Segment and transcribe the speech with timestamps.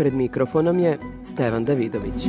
[0.00, 2.28] Pred mikrofonom je Stevan Davidović.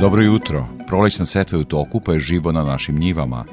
[0.00, 0.66] Dobro jutro.
[0.86, 3.44] Prolećna setva u toku pa je živo na našim njivama.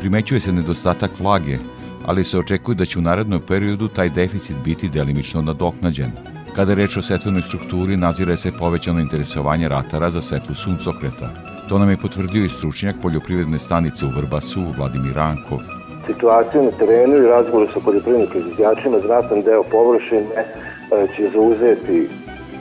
[0.00, 1.58] Primećuje se nedostatak vlage,
[2.06, 6.10] ali se očekuje da će u narednom periodu taj deficit biti delimično nadoknađen.
[6.56, 11.30] Kada je reč o setvenoj strukturi, nazire se povećano interesovanje ratara za setvu suncokreta.
[11.68, 15.85] To nam je potvrdio i stručnjak poljoprivredne stanice u Vrbasu, Vladimir Rankov.
[16.06, 22.08] Situaciju na terenu i razgovoru sa poljoprivrednim proizvođačima znatan deo površine e, će zauzeti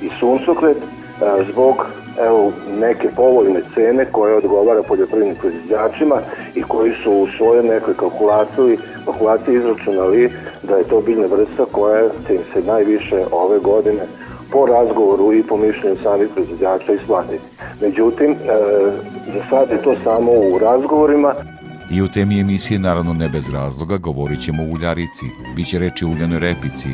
[0.01, 1.85] i suncokret e, zbog
[2.21, 6.15] evo, neke povoljne cene koje odgovara poljoprivrednim proizvođačima
[6.55, 10.31] i koji su u svojoj nekoj kalkulaciji, kalkulaciji izračunali
[10.63, 14.01] da je to biljna vrsta koja će im se najviše ove godine
[14.51, 17.43] po razgovoru i po mišljenju samih proizvođača isplatiti.
[17.81, 18.35] Međutim, e,
[19.33, 21.33] za sad je to samo u razgovorima.
[21.91, 26.07] I u temi emisije, naravno ne bez razloga, govorit ćemo o uljarici, biće reći o
[26.07, 26.89] uljanoj repici,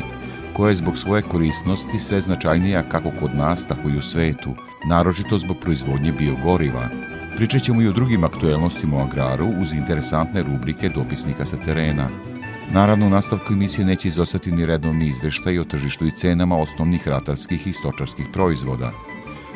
[0.56, 4.50] koja je zbog svoje korisnosti sve značajnija kako kod nas, tako i u svetu,
[4.88, 6.88] naročito zbog proizvodnje biogoriva.
[7.36, 12.08] Pričat ćemo i o drugim aktuelnostima u agraru uz interesantne rubrike dopisnika sa terena.
[12.72, 17.66] Naravno, u nastavku emisije neće izostati ni redovni izveštaj o tržištu i cenama osnovnih ratarskih
[17.66, 18.90] i stočarskih proizvoda.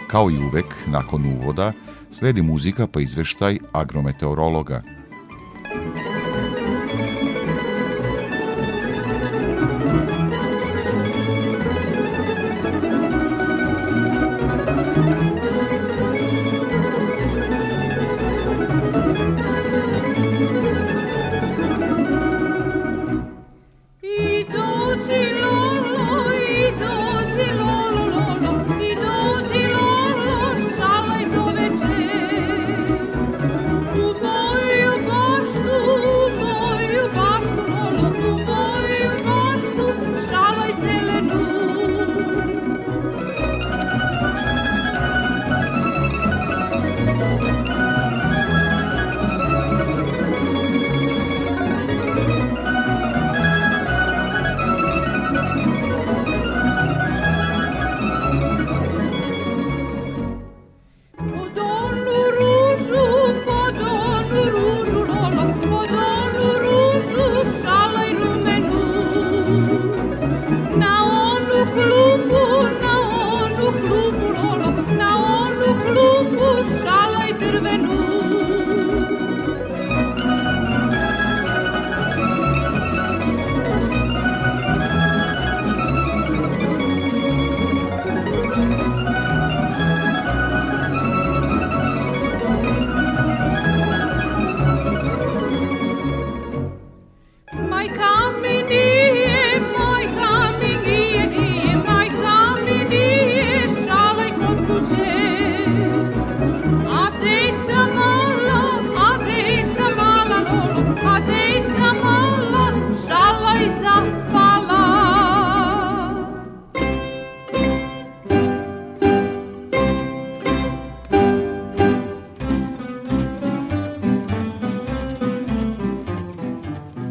[0.07, 1.73] Kao i uvek, nakon uvoda,
[2.11, 4.83] sledi muzika pa izveštaj agrometeorologa–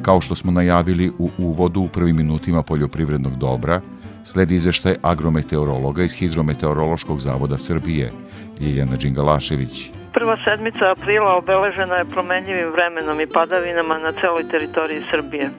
[0.06, 3.82] Kao što smo najavili u uvodu u prvim minutima poljoprivrednog dobra,
[4.24, 8.12] sledi izveštaj agrometeorologa iz Hidrometeorološkog zavoda Srbije,
[8.60, 9.90] Ljiljana Đingalašević.
[10.16, 15.50] Prva sedmica aprila obeležena je promenljivim vremenom i padavinama na celoj teritoriji Srbije.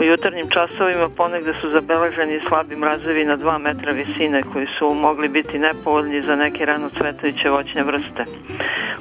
[0.00, 5.28] U jutarnjim časovima ponegde su zabeleženi slabi mrazevi na 2 metra visine koji su mogli
[5.28, 8.24] biti nepovoljni za neke rano cvetajuće voćne vrste.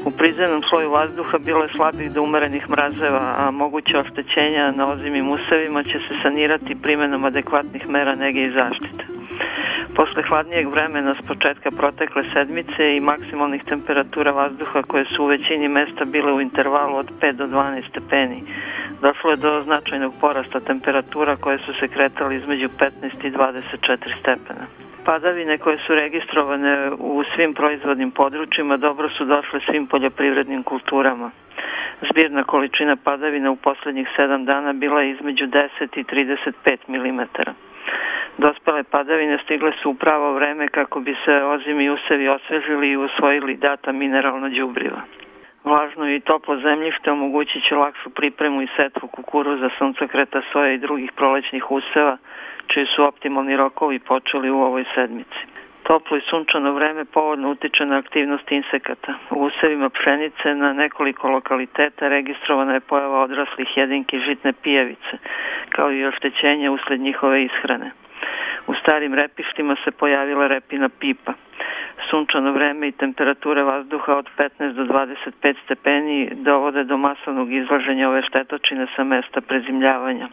[0.05, 5.29] U prizemnom sloju vazduha bilo je slabih do umerenih mrazeva, a moguće oštećenja na ozimim
[5.29, 9.03] usevima će se sanirati primenom adekvatnih mera nege i zaštite.
[9.95, 15.67] Posle hladnijeg vremena s početka protekle sedmice i maksimalnih temperatura vazduha koje su u većini
[15.67, 18.43] mesta bile u intervalu od 5 do 12 stepeni,
[19.01, 24.65] došlo je do značajnog porasta temperatura koje su se kretali između 15 i 24 stepena.
[25.05, 31.31] Padavine koje su registrovane u svim proizvodnim područjima dobro su došle svim poljoprivrednim kulturama.
[32.11, 37.21] Zbirna količina padavina u poslednjih 7 dana bila je između 10 i 35 mm.
[38.39, 43.55] Dospele padavine stigle su u pravo vreme kako bi se ozimi usevi osvežili i usvojili
[43.55, 45.01] data mineralna đubriva.
[45.63, 51.11] Vlažno i toplo zemljište omogućit će lakšu pripremu i setvu kukuruza, suncokreta, soja i drugih
[51.11, 52.17] prolećnih useva,
[52.67, 55.39] čiji su optimalni rokovi počeli u ovoj sedmici.
[55.83, 59.13] Toplo i sunčano vreme povodno utiče na aktivnost insekata.
[59.31, 65.13] U usevima pšenice na nekoliko lokaliteta registrovana je pojava odraslih jedinki žitne pijavice,
[65.69, 67.91] kao i oštećenje usled njihove ishrane.
[68.67, 71.33] U starim repištima se pojavila repina pipa.
[72.09, 78.21] Sunčano vreme i temperature vazduha od 15 do 25 stepeni dovode do masovnog izlaženja ove
[78.21, 80.27] štetočine sa mesta prezimljavanja.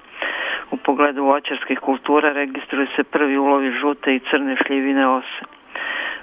[0.71, 5.43] U pogledu voćarskih kultura registruju se prvi ulovi žute i crne šljivine ose.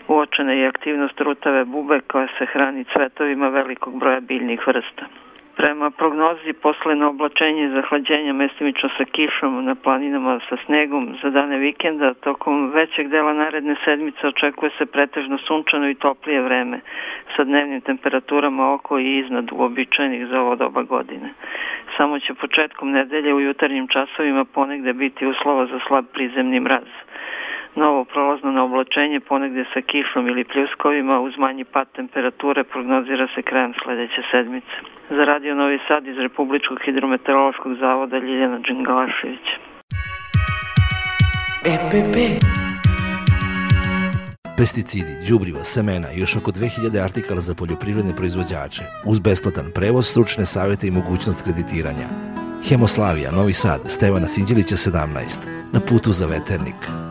[0.07, 5.05] Uočena je aktivnost rutave bube koja se hrani cvetovima velikog broja biljnih vrsta.
[5.55, 11.57] Prema prognozi posle oblačenja i zahlađenja mestimično sa kišom na planinama sa snegom za dane
[11.57, 16.79] vikenda, tokom većeg dela naredne sedmice očekuje se pretežno sunčano i toplije vreme
[17.35, 21.29] sa dnevnim temperaturama oko i iznad uobičajenih za ovo doba godine.
[21.97, 26.87] Samo će početkom nedelje u jutarnjim časovima ponegde biti uslova za slab prizemni mraz
[27.75, 33.41] novo prolazno na oblačenje ponegde sa kišom ili pljuskovima uz manji pad temperature prognozira se
[33.41, 34.75] krajem sledeće sedmice.
[35.09, 39.47] Za Radio Novi Sad iz Republičkog hidrometeorološkog zavoda Ljiljana Đingalašević.
[41.73, 42.15] EPP
[44.57, 50.45] pesticidi, đubriva, semena i još oko 2000 artikala za poljoprivredne proizvođače, uz besplatan prevoz, stručne
[50.45, 52.07] savete i mogućnost kreditiranja.
[52.69, 55.07] Hemoslavija, Novi Sad, Stevana Sinđelića 17,
[55.73, 57.02] na putu za veternik.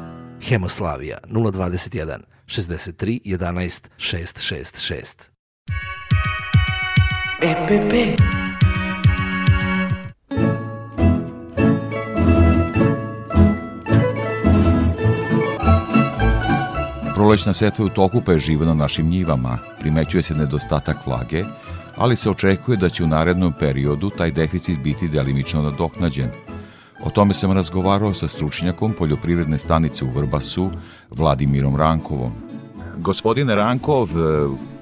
[0.42, 5.28] Hemoslavija 021 63 11 666.
[7.42, 8.20] EPP
[17.14, 19.58] Prolećna setva u toku pa je živa na našim njivama.
[19.80, 21.44] Primećuje se nedostatak vlage,
[21.96, 26.30] ali se očekuje da će u narednom periodu taj deficit biti delimično nadoknađen–
[27.06, 30.70] O tome sam razgovarao sa stručnjakom poljoprivredne stanice u Vrbasu,
[31.10, 32.32] Vladimirom Rankovom.
[32.96, 34.12] Gospodine Rankov, e,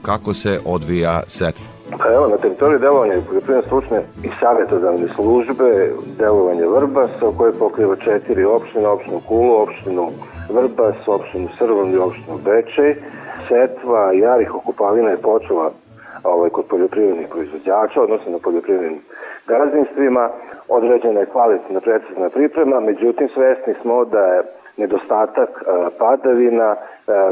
[0.03, 1.67] kako se odvija setva?
[1.99, 8.45] Pa evo, na teritoriji delovanja poljoprivredne stručne i savjetodavne službe delovanje Vrbasa, koje pokriva četiri
[8.45, 10.11] opštine, opštinu Kulu, opštinu
[10.55, 12.95] Vrbas, opštinu Srvom i opštinu Bečej.
[13.49, 15.71] Setva jarih okupalina je počela
[16.25, 19.01] ovaj, kod poljoprivrednih proizvođača, odnosno na poljoprivrednim
[19.50, 20.31] gazdinstvima
[20.69, 24.43] određena je kvalitetna precizna priprema, međutim svesni smo da je
[24.76, 25.64] nedostatak e,
[25.99, 26.76] padavina e,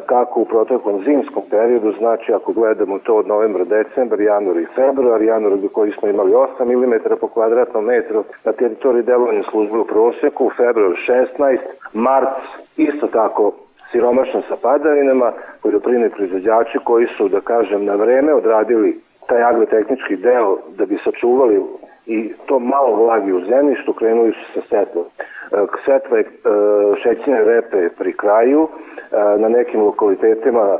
[0.06, 5.22] kako u proteklom zimskom periodu, znači ako gledamo to od novembra, decembra, januar i februar,
[5.22, 10.46] januar koji smo imali 8 mm po kvadratnom metru na teritoriji delovanja službe u prosjeku,
[10.46, 10.92] u februar
[11.38, 11.58] 16,
[11.92, 12.38] mart
[12.76, 13.52] isto tako
[13.90, 15.32] siromašno sa padavinama,
[15.62, 21.62] poljoprivredni proizvođači koji su, da kažem, na vreme odradili taj agrotehnički deo da bi sačuvali
[22.08, 25.04] i to malo vlagi u zemljištu krenuli su sa setvom.
[25.52, 26.28] E, setva je e,
[27.02, 30.78] šećine repe pri kraju, e, na nekim lokalitetima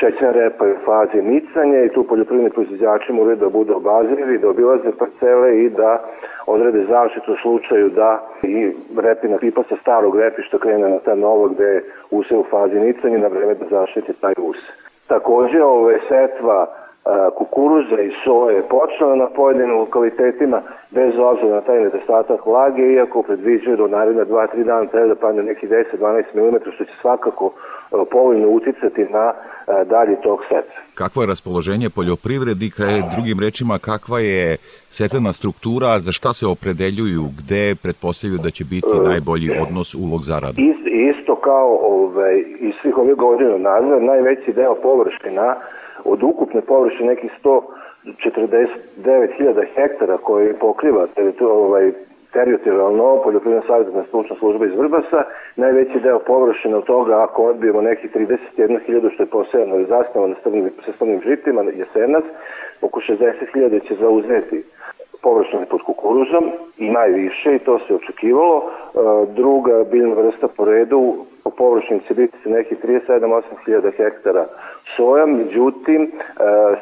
[0.00, 4.48] šećina repa je u fazi nicanja i tu poljoprivredni proizvođači moraju da budu obazrivi, da
[4.48, 6.04] obilaze parcele i da
[6.46, 11.48] odrede zaštitu u slučaju da i repina pipa sa starog repišta krene na ta novo
[11.48, 14.56] gde je use u fazi nicanja na vreme da zaštiti taj us.
[15.06, 16.66] Takođe, ove setva
[17.38, 23.76] kukuruza i soje počela na pojedinim lokalitetima bez obzira na taj nedostatak vlage, iako predviđaju
[23.76, 27.52] do naredna 2-3 dana treba da padne neki 10-12 mm, što će svakako
[28.10, 29.32] povoljno uticati na
[29.84, 30.80] dalji tok setva.
[30.94, 34.56] Kakvo je raspoloženje poljoprivrednika, je drugim rečima kakva je
[34.88, 40.20] setvena struktura, za šta se opredeljuju, gde pretpostavljaju da će biti e, najbolji odnos ulog
[40.22, 40.58] zarada?
[40.70, 45.56] Ist, isto kao ovaj, iz svih ovih godina nazad, najveći deo površina
[46.04, 51.06] od ukupne površine nekih 149.000 hektara koji pokriva
[51.40, 51.92] ovaj,
[52.32, 55.22] teritorijalno poljoprivredna savjetna stručna služba iz Vrbasa,
[55.56, 60.34] najveći deo površine od toga, ako odbijemo nekih 31.000 što je posejano i zasnovano
[60.84, 62.24] sa stavnim žitima, jesenac,
[62.82, 64.64] oko 60.000 će zauzeti
[65.22, 68.56] površine pod kukuruzom i najviše i to se očekivalo.
[68.58, 68.62] E,
[69.34, 71.14] druga biljna vrsta po redu
[71.58, 74.46] po površini će biti neki 37-8 hiljada hektara
[74.96, 76.10] soja, međutim e,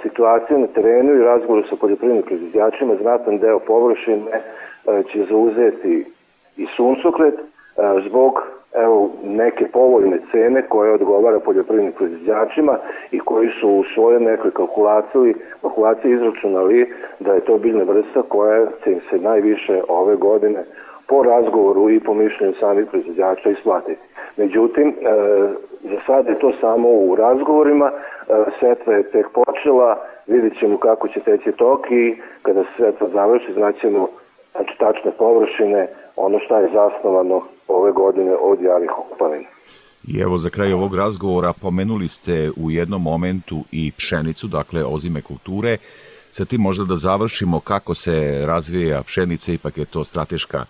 [0.03, 6.05] situacija na terenu i razgovoru sa poljoprivrednim proizvođačima znatan deo površine e, će zauzeti
[6.57, 7.35] i suncokret
[8.09, 8.43] zbog
[8.75, 12.79] evo, neke povoljne cene koje odgovara poljoprivrednim proizvođačima
[13.11, 18.67] i koji su u svojoj nekoj kalkulaciji, kalkulaciji izračunali da je to biljna vrsta koja
[18.85, 20.65] će se najviše ove godine
[21.09, 24.01] po razgovoru i po mišljenju samih proizvođača isplatiti.
[24.37, 24.95] Međutim,
[25.83, 27.91] za sad je to samo u razgovorima,
[28.61, 33.53] setva je tek počela, vidjet ćemo kako će teći tok i kada se setva završi,
[33.53, 34.09] znaćemo
[34.53, 39.49] znači, tačne površine, ono što je zasnovano ove godine od javih okupavina.
[40.09, 45.23] I evo za kraj ovog razgovora pomenuli ste u jednom momentu i pšenicu, dakle ozime
[45.23, 45.77] kulture.
[46.31, 50.65] Sa tim možda da završimo kako se razvija pšenica, ipak je to strateška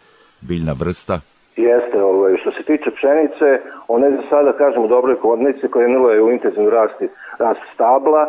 [0.49, 1.17] biljna vrsta.
[1.57, 6.12] Jeste, ovaj, što se tiče pšenice, ona je za sada, kažem, u dobroj kodnici, krenula
[6.12, 8.29] je u intenzivnu rasti, rast stabla, e,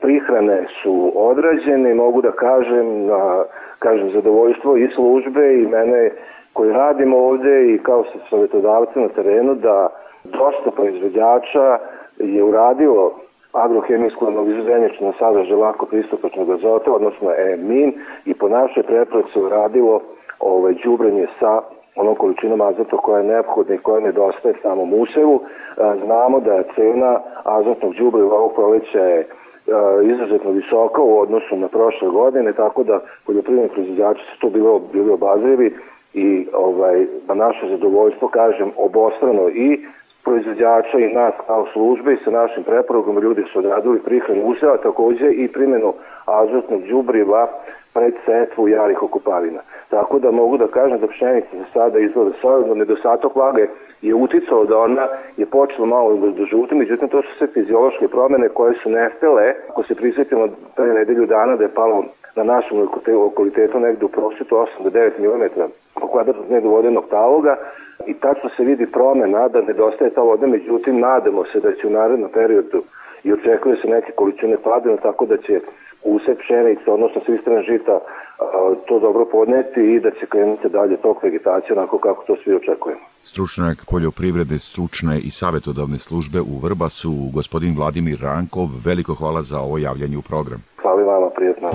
[0.00, 3.44] prihrane su odrađene, mogu da kažem, na,
[3.78, 6.10] kažem, zadovoljstvo i službe i mene
[6.52, 9.88] koji radimo ovde i kao sa savjetodavce na terenu da
[10.24, 11.78] dosta proizvođača
[12.18, 13.20] je uradilo
[13.52, 17.92] agrohemijsku analizuzeničnu sadržaj lako pristupačnog azota, odnosno EMIN,
[18.24, 20.00] i po našoj preproci uradilo
[20.40, 21.60] ovaj, džubrenje sa
[21.96, 25.40] onom količinom azota koja je neophodna i koja nedostaje samom usevu.
[26.04, 29.26] Znamo da je cena azotnog džubriva ovog proleća je
[30.02, 35.10] izuzetno visoka u odnosu na prošle godine, tako da poljoprivredni proizvođači su to bili, bili
[35.10, 35.74] obazrivi
[36.14, 39.86] i ovaj, na naše zadovoljstvo, kažem, obostrano i
[40.24, 45.30] proizvođača i nas kao službe i sa našim preporogom ljudi su odradili prihranu useva, takođe
[45.30, 45.92] i primjenu
[46.24, 47.48] azotnog džubriva
[47.94, 49.60] pred setvu jarih okupavina.
[49.88, 53.66] Tako da mogu da kažem da pšenica za sada izgleda solidno, nedostatok vlage
[54.02, 58.48] je uticao da ona je počela malo da žuti, međutim to su sve fiziološke promene
[58.48, 59.54] koje su nestele.
[59.70, 62.04] Ako se prisjetimo pre nedelju dana da je palo
[62.36, 65.60] na našem lokalitetu negde u prosjetu 8 do 9 mm
[66.00, 67.56] po kvadratnog dnevnog vodenog taloga
[68.06, 71.90] i tačno se vidi promena da nedostaje ta voda, međutim nadamo se da će u
[71.90, 72.82] narednom periodu
[73.24, 75.60] i očekuje se neke količine padina, tako da će
[76.04, 77.98] usep pšenice, odnosno svistrana žita,
[78.88, 83.00] to dobro podneti i da će krenuti dalje tok vegetacije onako kako to svi očekujemo.
[83.22, 89.78] Stručnjak poljoprivrede, stručne i savetodavne službe u Vrbasu, gospodin Vladimir Rankov, veliko hvala za ovo
[89.78, 90.60] javljanje u program.
[90.82, 91.68] Hvala vama, prijetno.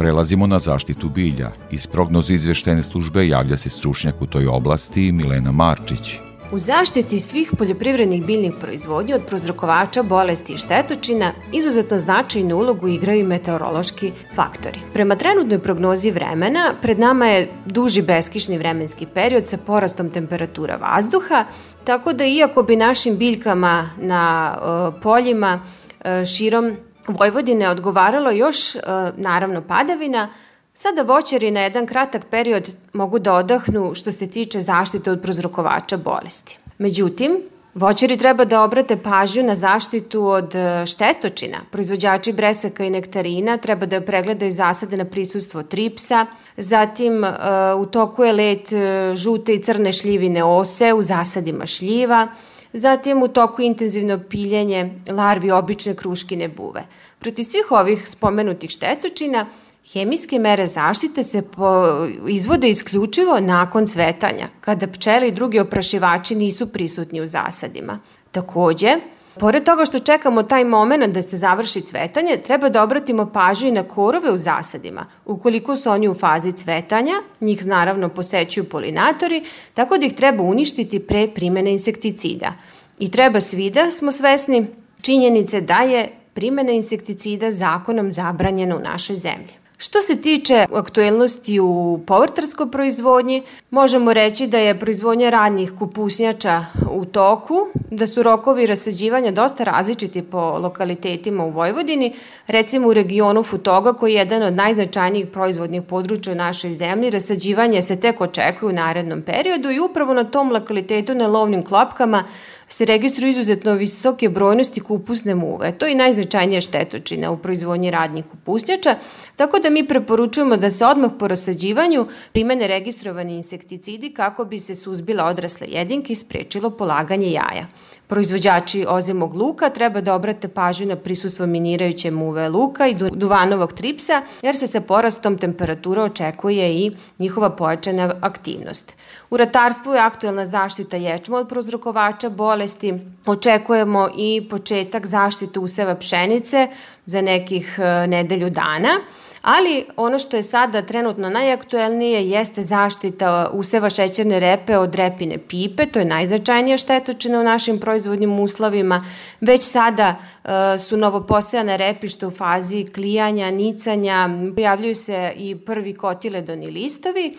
[0.00, 1.50] Prelazimo na zaštitu bilja.
[1.70, 6.14] Iz prognozu izveštene službe javlja se stručnjak u toj oblasti Milena Marčić.
[6.52, 13.26] U zaštiti svih poljoprivrednih biljnih proizvodnji od prozrokovača, bolesti i štetočina izuzetno značajnu ulogu igraju
[13.26, 14.80] meteorološki faktori.
[14.92, 21.44] Prema trenutnoj prognozi vremena, pred nama je duži beskišni vremenski period sa porastom temperatura vazduha,
[21.84, 26.76] tako da iako bi našim biljkama na uh, poljima uh, širom
[27.08, 28.82] Vojvodine odgovaralo još, uh,
[29.16, 30.28] naravno, padavina,
[30.74, 35.96] Sada voćari na jedan kratak period mogu da odahnu što se tiče zaštite od prozrokovača
[35.96, 36.58] bolesti.
[36.78, 37.42] Međutim,
[37.74, 41.56] Voćari treba da obrate pažnju na zaštitu od e, štetočina.
[41.70, 46.26] Proizvođači bresaka i nektarina treba da pregledaju zasade na prisustvo tripsa,
[46.56, 47.30] zatim e,
[47.76, 52.28] u toku je let e, žute i crne šljivine ose u zasadima šljiva,
[52.72, 56.84] zatim u toku intenzivno piljenje larvi obične kruškine buve.
[57.18, 59.46] Protiv svih ovih spomenutih štetočina
[59.92, 61.84] Hemijske mere zaštite se po,
[62.28, 67.98] izvode isključivo nakon cvetanja, kada pčele i drugi oprašivači nisu prisutni u zasadima.
[68.30, 68.96] Takođe,
[69.38, 73.72] Pored toga što čekamo taj moment da se završi cvetanje, treba da obratimo pažnju i
[73.72, 75.06] na korove u zasadima.
[75.24, 79.44] Ukoliko su oni u fazi cvetanja, njih naravno posećuju polinatori,
[79.74, 82.52] tako da ih treba uništiti pre primene insekticida.
[82.98, 84.66] I treba svi da smo svesni
[85.00, 89.60] činjenice da je primena insekticida zakonom zabranjena u našoj zemlji.
[89.82, 97.04] Što se tiče aktuelnosti u povrtarskoj proizvodnji, možemo reći da je proizvodnja radnih kupusnjača u
[97.04, 97.54] toku,
[97.90, 102.14] da su rokovi rasađivanja dosta različiti po lokalitetima u Vojvodini,
[102.46, 107.82] recimo u regionu Futoga koji je jedan od najznačajnijih proizvodnih područja u našoj zemlji, rasađivanje
[107.82, 112.24] se tek očekuje u narednom periodu i upravo na tom lokalitetu na lovnim klopkama
[112.72, 115.72] se registruju izuzetno visoke brojnosti kupusne muve.
[115.78, 118.94] To je najznačajnija štetočina u proizvodnji radnih kupusnjača,
[119.36, 124.74] tako da mi preporučujemo da se odmah po rasađivanju primene registrovani insekticidi kako bi se
[124.74, 127.66] suzbila odrasle jedinke i sprečilo polaganje jaja.
[128.06, 134.22] Proizvođači ozimog luka treba da obrate pažnju na prisustvo minirajuće muve luka i duvanovog tripsa,
[134.42, 138.96] jer se sa porastom temperatura očekuje i njihova pojačana aktivnost.
[139.30, 142.94] U ratarstvu je aktuelna zaštita ječma od prozrokovača bolesti.
[143.26, 146.68] Očekujemo i početak zaštite useva pšenice
[147.06, 149.00] za nekih e, nedelju dana
[149.42, 155.86] Ali ono što je sada trenutno najaktuelnije jeste zaštita useva šećerne repe od repine pipe,
[155.86, 159.04] to je najznačajnija štetočina u našim proizvodnim uslovima.
[159.40, 166.70] Već sada e, su novoposejane repište u fazi klijanja, nicanja, pojavljuju se i prvi kotiledoni
[166.70, 167.36] listovi,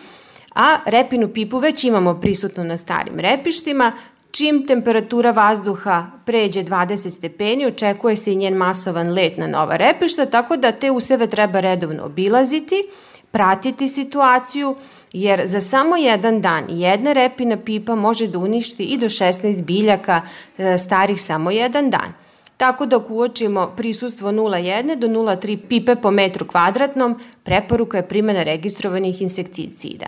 [0.54, 3.92] a repinu pipu već imamo prisutno na starim repištima,
[4.32, 10.26] Čim temperatura vazduha pređe 20 stepeni, očekuje se i njen masovan let na nova repišta,
[10.26, 12.84] tako da te useve treba redovno obilaziti,
[13.30, 14.76] pratiti situaciju,
[15.12, 20.20] jer za samo jedan dan jedna repina pipa može da uništi i do 16 biljaka
[20.58, 22.12] e, starih samo jedan dan.
[22.56, 29.22] Tako da uočimo prisustvo 0,1 do 0,3 pipe po metru kvadratnom, preporuka je primjena registrovanih
[29.22, 30.06] insekticida.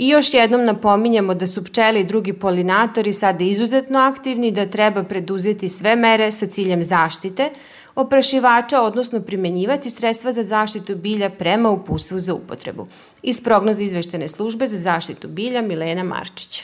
[0.00, 5.02] I još jednom napominjamo da su pčele i drugi polinatori sada izuzetno aktivni, da treba
[5.02, 7.50] preduzeti sve mere sa ciljem zaštite
[7.94, 12.86] oprašivača, odnosno primenjivati sredstva za zaštitu bilja prema upustvu za upotrebu.
[13.22, 16.62] Iz prognoza izveštene službe za zaštitu bilja Milena Marčića.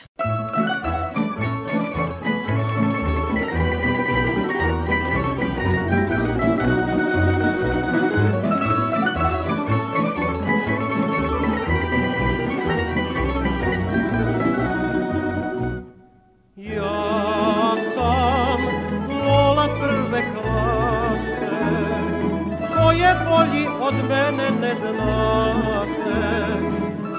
[23.81, 26.15] Od mene ne zna se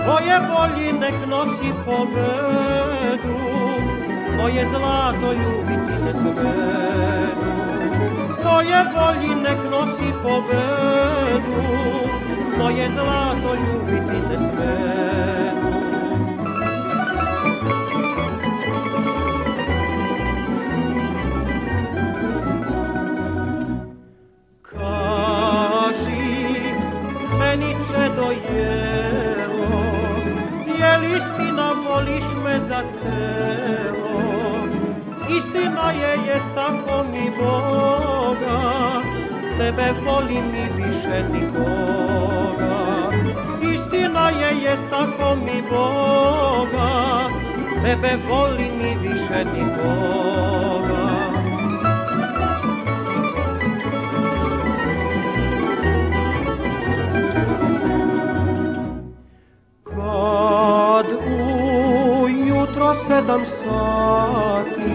[0.06, 3.38] Ko je bolji nek nosi pobedu
[4.38, 7.52] Moje zlato ljubiti ne smedu.
[8.44, 11.64] Ko je bolji nek nosi pobedu
[12.58, 14.38] Moje zlato ljubiti ne
[27.88, 29.67] smedu dojelo
[30.79, 34.17] Jel istina voliš me za celo.
[35.38, 38.60] Istina je, jest tako mi Boga.
[39.58, 42.77] Tebe volim i više nikoga
[43.62, 46.89] Istina je, jest tako mi Boga.
[47.84, 51.07] Tebe volim i više nikoga
[63.08, 64.91] sedam sati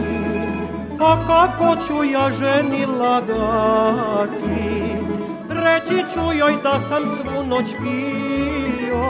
[0.99, 4.43] Pa kako ću ja ženi lagati?
[5.49, 9.05] Reći ću joj da sam svu noć pio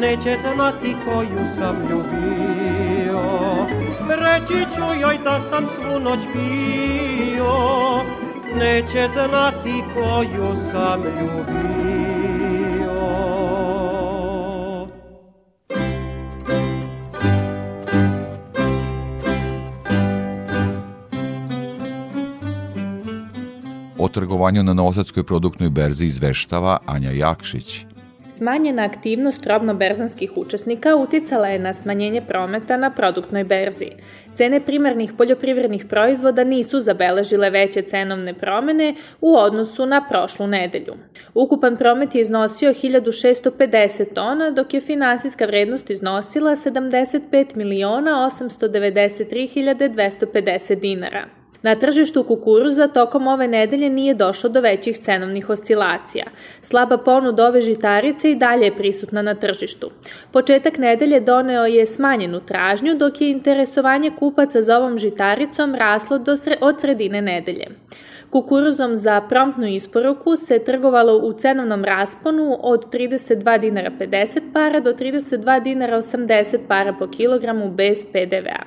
[0.00, 3.20] Neće znati koju sam ljubio.
[4.08, 7.54] Reći ću joj da sam svu noć pio
[8.58, 11.95] Neće znati koju sam ljubio
[24.16, 27.86] trgovanju na Novosadskoj produktnoj berzi izveštava Anja Jakšić.
[28.28, 33.90] Smanjena aktivnost robno-berzanskih učesnika uticala je na smanjenje prometa na produktnoj berzi.
[34.34, 40.94] Cene primarnih poljoprivrednih proizvoda nisu zabeležile veće cenovne promene u odnosu na prošlu nedelju.
[41.34, 50.80] Ukupan promet je iznosio 1650 tona, dok je finansijska vrednost iznosila 75 miliona 893 250
[50.80, 51.26] dinara.
[51.66, 56.24] Na tržištu kukuruza tokom ove nedelje nije došlo do većih cenovnih oscilacija.
[56.60, 59.90] Slaba ponuda ove žitarice i dalje je prisutna na tržištu.
[60.32, 66.36] Početak nedelje doneo je smanjenu tražnju, dok je interesovanje kupaca za ovom žitaricom raslo do
[66.36, 67.66] sre od sredine nedelje.
[68.36, 74.92] Kukuruzom za promptnu isporuku se trgovalo u cenovnom rasponu od 32 dinara 50 para do
[74.92, 78.62] 32 dinara 80 para po kilogramu bez PDV-a.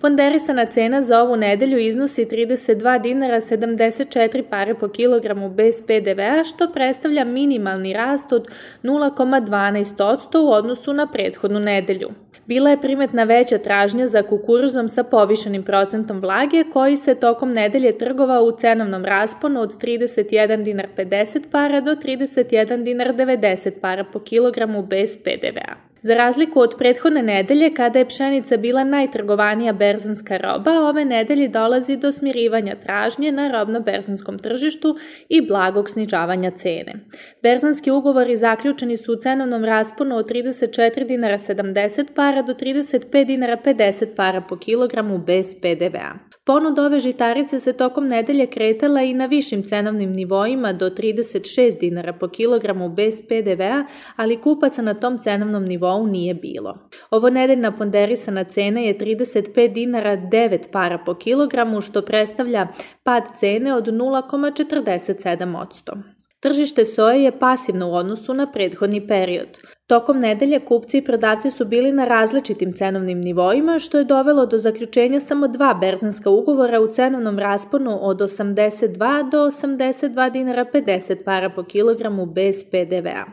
[0.00, 6.72] Ponderisana cena za ovu nedelju iznosi 32 dinara 74 pare po kilogramu bez PDV-a, što
[6.72, 8.48] predstavlja minimalni rast od
[8.82, 12.08] 0,12% u odnosu na prethodnu nedelju.
[12.48, 17.98] Bila je primetna veća tražnja za kukuruzom sa povišenim procentom vlage, koji se tokom nedelje
[17.98, 24.20] trgovao u cenovnom rasponu od 31 dinar 50 para do 31 dinar 90 para po
[24.20, 25.88] kilogramu bez PDV-a.
[26.02, 31.96] Za razliku od prethodne nedelje, kada je pšenica bila najtrgovanija berzanska roba, ove nedelje dolazi
[31.96, 34.96] do smirivanja tražnje na robno-berzanskom tržištu
[35.28, 36.94] i blagog snižavanja cene.
[37.42, 43.56] Berzanski ugovori zaključeni su u cenovnom rasponu od 34 dinara 70 para do 35 dinara
[43.64, 46.27] 50 para po kilogramu bez PDV-a.
[46.48, 52.12] Ponud ove žitarice se tokom nedelje kretala i na višim cenovnim nivoima do 36 dinara
[52.12, 53.84] po kilogramu bez PDV-a,
[54.16, 56.78] ali kupaca na tom cenovnom nivou nije bilo.
[57.10, 62.68] Ovo nedeljna ponderisana cena je 35 dinara 9 para po kilogramu, što predstavlja
[63.02, 66.02] pad cene od 0,47%.
[66.40, 69.48] Tržište soje je pasivno u odnosu na prethodni period.
[69.88, 74.58] Tokom nedelje kupci i prodavci su bili na različitim cenovnim nivoima, što je dovelo do
[74.58, 81.50] zaključenja samo dva berzanska ugovora u cenovnom rasponu od 82 do 82 dinara 50 para
[81.50, 83.24] po kilogramu bez PDV-a.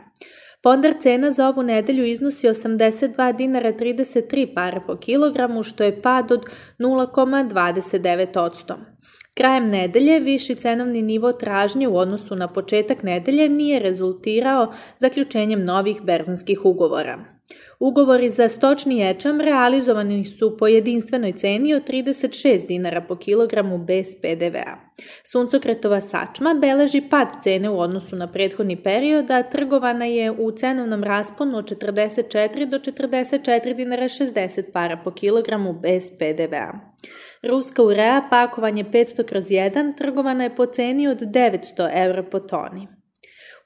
[0.63, 6.31] Pondar cena za ovu nedelju iznosi 82 dinara 33 para po kilogramu, što je pad
[6.31, 6.45] od
[6.79, 8.94] 0,29%.
[9.37, 16.01] Krajem nedelje viši cenovni nivo tražnje u odnosu na početak nedelje nije rezultirao zaključenjem novih
[16.01, 17.34] berzanskih ugovora.
[17.79, 24.07] Ugovori za stočni ječam realizovani su po jedinstvenoj ceni od 36 dinara po kilogramu bez
[24.21, 24.77] PDV-a.
[25.23, 31.03] Suncokretova sačma beleži pad cene u odnosu na prethodni period, a trgovana je u cenovnom
[31.03, 36.95] rasponu od 44 do 44 dinara 60 para po kilogramu bez PDV-a.
[37.43, 42.94] Ruska urea pakovanje 500 kroz 1 trgovana je po ceni od 900 eura po toni.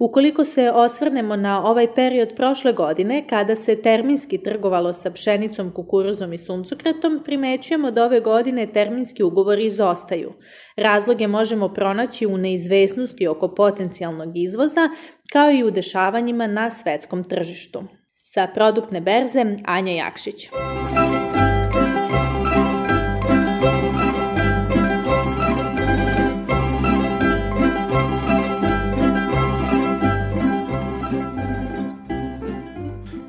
[0.02, 6.34] Ukoliko se osvrnemo na ovaj period prošle godine, kada se terminski trgovalo sa pšenicom, kukuruzom
[6.34, 10.34] i suncokretom, primećujemo da ove godine terminski ugovori izostaju.
[10.78, 14.90] Razloge možemo pronaći u neizvesnosti oko potencijalnog izvoza,
[15.32, 17.84] kao i u dešavanjima na svetskom tržištu.
[18.16, 20.50] Sa produktne berze Anja Jakšić.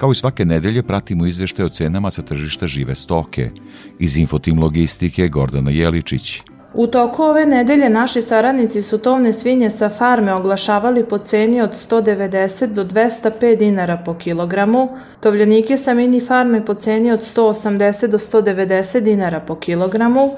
[0.01, 3.51] Kao i svake nedelje pratimo izvešte o cenama sa tržišta žive stoke.
[3.99, 6.43] Iz Infotim Logistike Gordana Jeličić.
[6.75, 11.71] U toku ove nedelje naši saradnici su tovne svinje sa farme oglašavali po ceni od
[11.91, 14.89] 190 do 205 dinara po kilogramu,
[15.21, 20.31] tovljenike sa mini farme po ceni od 180 do 190 dinara po kilogramu,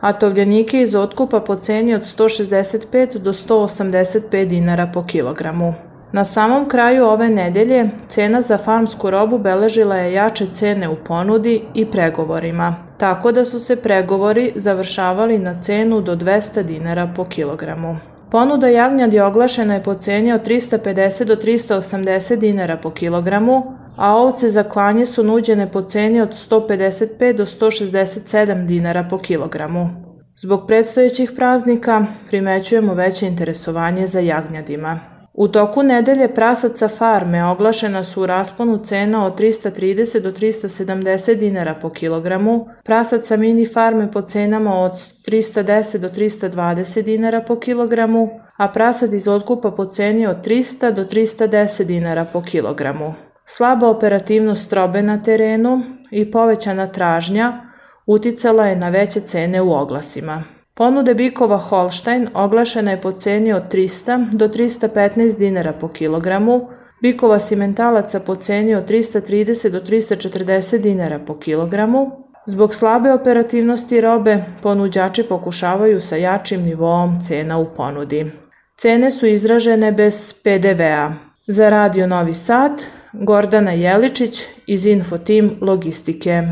[0.00, 5.93] a tovljenike iz otkupa po ceni od 165 do 185 dinara po kilogramu.
[6.14, 11.62] Na samom kraju ove nedelje cena za farmsku robu beležila je jače cene u ponudi
[11.74, 17.96] i pregovorima, tako da su se pregovori završavali na cenu do 200 dinara po kilogramu.
[18.30, 23.62] Ponuda jagnjadi oglašena je po ceni od 350 do 380 dinara po kilogramu,
[23.96, 29.88] a ovce za klanje su nuđene po ceni od 155 do 167 dinara po kilogramu.
[30.36, 35.13] Zbog predstojećih praznika primećujemo veće interesovanje za jagnjadima.
[35.36, 41.74] U toku nedelje prasaca farme oglašena su u rasponu cena od 330 do 370 dinara
[41.82, 48.68] po kilogramu, prasaca mini farme po cenama od 310 do 320 dinara po kilogramu, a
[48.68, 53.14] prasad iz otkupa po ceni od 300 do 310 dinara po kilogramu.
[53.46, 57.60] Slaba operativnost robe na terenu i povećana tražnja
[58.06, 60.53] uticala je na veće cene u oglasima.
[60.76, 66.68] Ponude bikova Holstein oglašena je po ceni od 300 do 315 dinara po kilogramu,
[67.02, 72.10] bikova simentalaca po ceni od 330 do 340 dinara po kilogramu.
[72.46, 78.30] Zbog slabe operativnosti robe, ponuđači pokušavaju sa jačim nivoom cena u ponudi.
[78.76, 81.12] Cene su izražene bez PDV-a.
[81.46, 82.82] Za Radio Novi Sad,
[83.12, 86.42] Gordana Jeličić iz Infotim Logistike.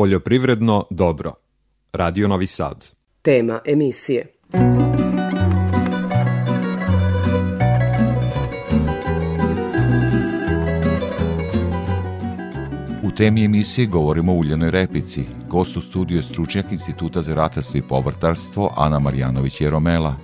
[0.00, 1.32] Poljoprivredno dobro.
[1.92, 2.88] Radio Novi Sad.
[3.22, 4.26] Tema emisije.
[13.02, 15.24] U temi emisije govorimo o uljenoj repici.
[15.48, 20.14] Gost u studiju je stručnjak Instituta za ratarstvo i povrtarstvo Ana Marjanović Jeromela.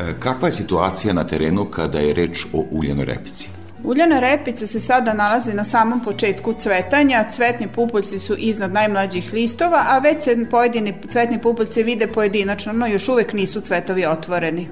[0.00, 3.55] E, kakva je situacija na terenu kada je reč o uljenoj repici?
[3.84, 9.84] Uljana repica se sada nalazi na samom početku cvetanja, cvetni pupoljci su iznad najmlađih listova,
[9.88, 14.68] a već se pojedini cvetni pupoljci vide pojedinačno, no još uvek nisu cvetovi otvoreni.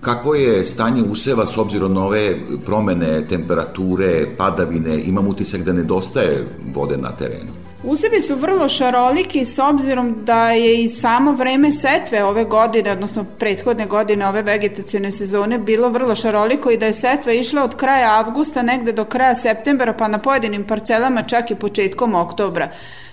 [0.00, 5.02] Kakvo je stanje useva s obzirom na ove promene temperature, padavine?
[5.02, 7.57] Imam utisak da nedostaje vode na terenu.
[7.82, 13.24] Usevi su vrlo šaroliki s obzirom da je i samo vreme setve ove godine, odnosno
[13.38, 18.18] prethodne godine ove vegetacijone sezone bilo vrlo šaroliko i da je setva išla od kraja
[18.18, 22.70] avgusta negde do kraja septembra pa na pojedinim parcelama čak i početkom oktobra.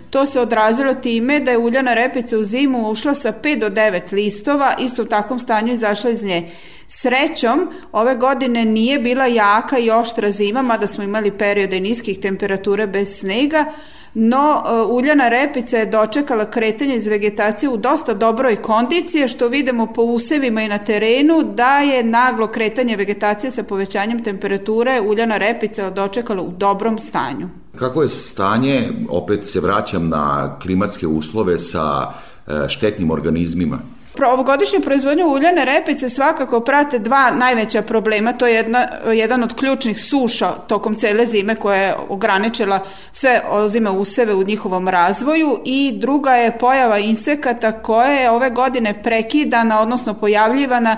[0.10, 4.14] To se odrazilo time da je uljana repica u zimu ušla sa 5 do 9
[4.14, 6.50] listova, isto u takvom stanju izašla iz nje.
[6.88, 12.88] Srećom, ove godine nije bila jaka i oštra zima, mada smo imali periode niskih temperatura
[12.88, 13.66] bez snega,
[14.14, 19.94] no e, uljana repica je dočekala kretanje iz vegetacije u dosta dobroj kondiciji, što vidimo
[19.94, 25.90] po usevima i na terenu da je naglo kretanje vegetacije sa povećanjem temperature uljana repica
[25.90, 27.50] dočekala u dobrom stanju.
[27.76, 32.14] Kako je stanje, opet se vraćam na klimatske uslove sa
[32.48, 33.80] e, štetnim organizmima?
[34.24, 38.34] Ovogodišnju proizvodnju uljane repice svakako prate dva najveća problema.
[38.34, 42.80] To je jedna, jedan od ključnih suša tokom cele zime koja je ograničila
[43.12, 49.02] sve ozime useve u njihovom razvoju i druga je pojava insekata koja je ove godine
[49.04, 50.98] prekidana, odnosno pojavljivana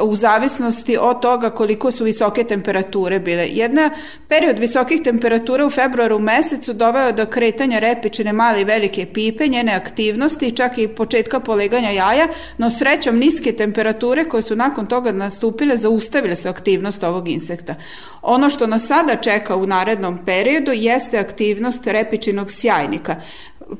[0.00, 3.48] u zavisnosti od toga koliko su visoke temperature bile.
[3.48, 3.90] Jedna
[4.28, 9.72] period visokih temperatura u februaru mesecu doveo do kretanja repičine male i velike pipe, njene
[9.72, 12.26] aktivnosti, čak i početka poleganja jaja,
[12.58, 17.74] no srećom niske temperature koje su nakon toga nastupile zaustavile su aktivnost ovog insekta.
[18.22, 23.16] Ono što nas sada čeka u narednom periodu jeste aktivnost repičinog sjajnika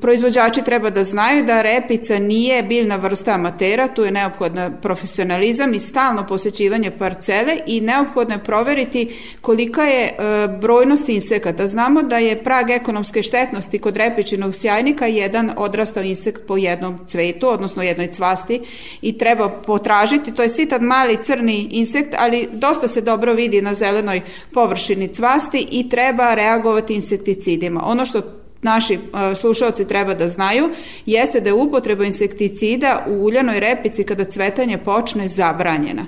[0.00, 5.80] proizvođači treba da znaju da repica nije biljna vrsta amatera, tu je neophodna profesionalizam i
[5.80, 9.08] stalno posećivanje parcele i neophodno je proveriti
[9.40, 11.68] kolika je e, brojnost insekata.
[11.68, 17.48] Znamo da je prag ekonomske štetnosti kod repičinog sjajnika jedan odrastao insekt po jednom cvetu,
[17.48, 18.60] odnosno jednoj cvasti
[19.02, 23.74] i treba potražiti, to je sitan mali crni insekt, ali dosta se dobro vidi na
[23.74, 24.20] zelenoj
[24.52, 27.82] površini cvasti i treba reagovati insekticidima.
[27.84, 30.70] Ono što naši uh, slušalci treba da znaju
[31.06, 36.06] jeste da je upotreba insekticida u uljanoj repici kada cvetanje počne zabranjena.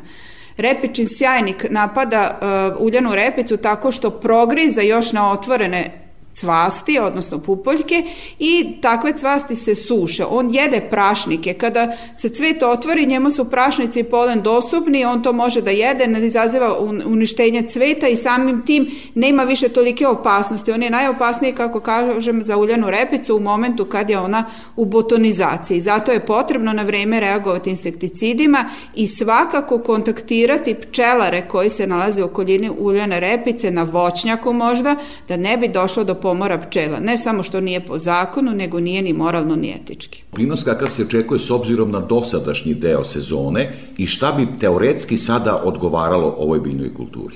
[0.56, 2.38] Repičin sjajnik napada
[2.76, 5.99] uh, uljanu repicu tako što progriza još na otvorene
[6.34, 8.02] cvasti, odnosno pupoljke
[8.38, 10.24] i takve cvasti se suše.
[10.24, 11.54] On jede prašnike.
[11.54, 16.06] Kada se cvet otvori, njemu su prašnici i polen dostupni, on to može da jede,
[16.06, 20.72] ne izaziva uništenje cveta i samim tim nema više tolike opasnosti.
[20.72, 24.44] On je najopasniji, kako kažem, za uljanu repicu u momentu kad je ona
[24.76, 25.80] u botonizaciji.
[25.80, 28.64] Zato je potrebno na vreme reagovati insekticidima
[28.94, 34.96] i svakako kontaktirati pčelare koji se nalaze u okoljini uljane repice na voćnjaku možda,
[35.28, 37.00] da ne bi došlo do pomora pčela.
[37.00, 40.22] Ne samo što nije po zakonu, nego nije ni moralno ni etički.
[40.32, 45.62] Prinos kakav se očekuje s obzirom na dosadašnji deo sezone i šta bi teoretski sada
[45.64, 47.34] odgovaralo ovoj biljnoj kulturi?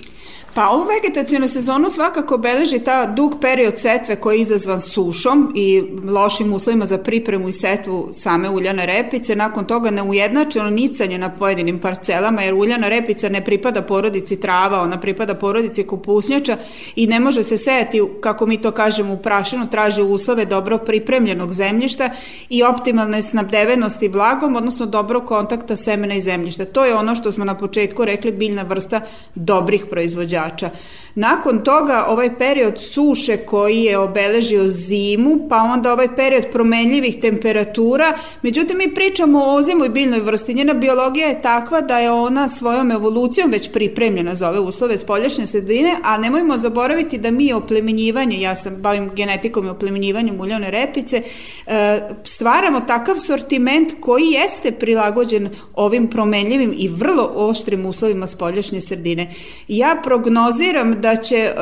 [0.54, 5.82] Pa ovu vegetacijonu sezonu svakako beleži ta dug period setve koji je izazvan sušom i
[6.08, 9.36] lošim uslovima za pripremu i setvu same uljane repice.
[9.36, 15.00] Nakon toga neujednačeno nicanje na pojedinim parcelama jer uljana repica ne pripada porodici trava, ona
[15.00, 16.56] pripada porodici kupusnjača
[16.96, 21.52] i ne može se sejati, kako mi to kažemo, u prašinu, traži uslove dobro pripremljenog
[21.52, 22.10] zemljišta
[22.48, 26.64] i optimalne snabdevenosti vlagom, odnosno dobro kontakta semena i zemljišta.
[26.64, 29.00] To je ono što smo na početku rekli biljna vrsta
[29.34, 30.70] dobrih proizvođača proizvođača.
[31.14, 38.12] Nakon toga ovaj period suše koji je obeležio zimu, pa onda ovaj period promenljivih temperatura,
[38.42, 40.54] međutim mi pričamo o ozimu i biljnoj vrsti.
[40.54, 45.46] Njena biologija je takva da je ona svojom evolucijom već pripremljena za ove uslove spoljašnje
[45.46, 51.22] sredine, a nemojmo zaboraviti da mi oplemenjivanje, ja sam bavim genetikom i oplemenjivanjem uljane repice,
[51.66, 59.30] e, stvaramo takav sortiment koji jeste prilagođen ovim promenljivim i vrlo oštrim uslovima spoljašnje sredine.
[59.68, 61.54] Ja prognozujem prognoziram da će e,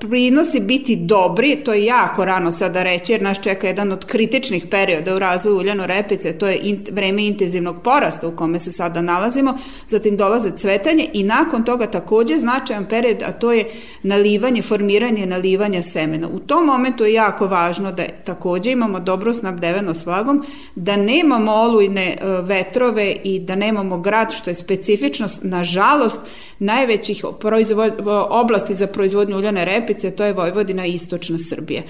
[0.00, 4.66] prinosi biti dobri, to je jako rano sada reći, jer nas čeka jedan od kritičnih
[4.70, 9.02] perioda u razvoju uljano repice, to je in, vreme intenzivnog porasta u kome se sada
[9.02, 9.54] nalazimo,
[9.88, 13.64] zatim dolaze cvetanje i nakon toga takođe značajan period, a to je
[14.02, 16.28] nalivanje, formiranje nalivanja semena.
[16.28, 21.52] U tom momentu je jako važno da takođe imamo dobro snabdeveno s vlagom, da nemamo
[21.52, 26.20] olujne e, vetrove i da nemamo grad, što je specifičnost, nažalost,
[26.58, 27.92] najvećih proizvod,
[28.30, 31.82] oblasti za proizvodnju uljane repice, to je Vojvodina i Istočna Srbija.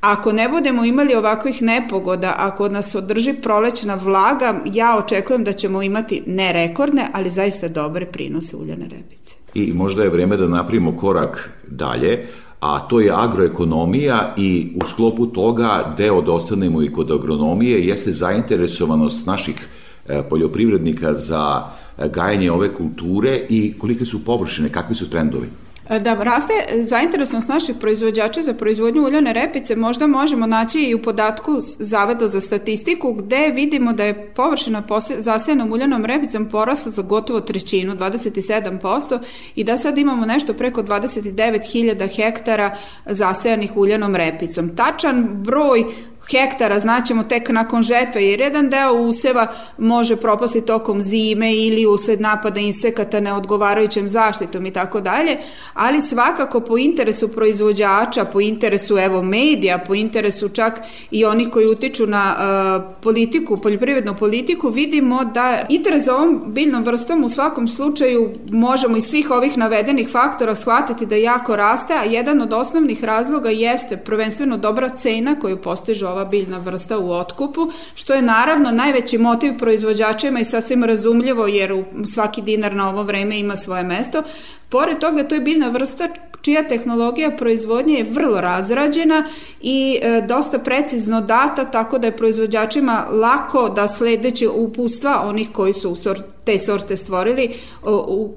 [0.00, 5.82] Ako ne budemo imali ovakvih nepogoda, ako nas održi prolećna vlaga, ja očekujem da ćemo
[5.82, 9.36] imati ne rekordne, ali zaista dobre prinose uljane repice.
[9.54, 12.26] I možda je vreme da napravimo korak dalje,
[12.60, 18.12] a to je agroekonomija i u sklopu toga deo da ostanemo i kod agronomije jeste
[18.12, 19.68] zainteresovanost naših
[20.08, 21.62] e, poljoprivrednika za
[21.98, 25.48] e, gajanje ove kulture i kolike su površine, kakvi su trendovi?
[25.90, 31.02] E, da raste zainteresnost naših proizvođača za proizvodnju uljane repice možda možemo naći i u
[31.02, 34.82] podatku Zaveda za statistiku gde vidimo da je površina
[35.18, 39.18] zasejanom uljanom repicom porasla za gotovo trećinu, 27%
[39.54, 44.76] i da sad imamo nešto preko 29.000 hektara zasejanih uljanom repicom.
[44.76, 45.84] Tačan broj
[46.30, 49.46] hektara znaćemo tek nakon žetve, jer jedan deo useva
[49.78, 55.36] može propasti tokom zime ili usled napada insekata neodgovarajućem zaštitom i tako dalje,
[55.74, 61.66] ali svakako po interesu proizvođača, po interesu evo medija, po interesu čak i onih koji
[61.66, 67.68] utiču na uh, politiku, poljoprivrednu politiku, vidimo da interes za ovom biljnom vrstom u svakom
[67.68, 73.04] slučaju možemo iz svih ovih navedenih faktora shvatiti da jako raste, a jedan od osnovnih
[73.04, 78.70] razloga jeste prvenstveno dobra cena koju postiže ova biljna vrsta u otkupu, što je naravno
[78.70, 84.22] najveći motiv proizvođačima i sasvim razumljivo jer svaki dinar na ovo vreme ima svoje mesto.
[84.68, 86.08] Pored toga, to je biljna vrsta
[86.44, 89.24] čija tehnologija proizvodnje je vrlo razrađena
[89.60, 95.72] i e, dosta precizno data, tako da je proizvođačima lako da sledeće upustva onih koji
[95.72, 97.50] su u sort, te sorte stvorili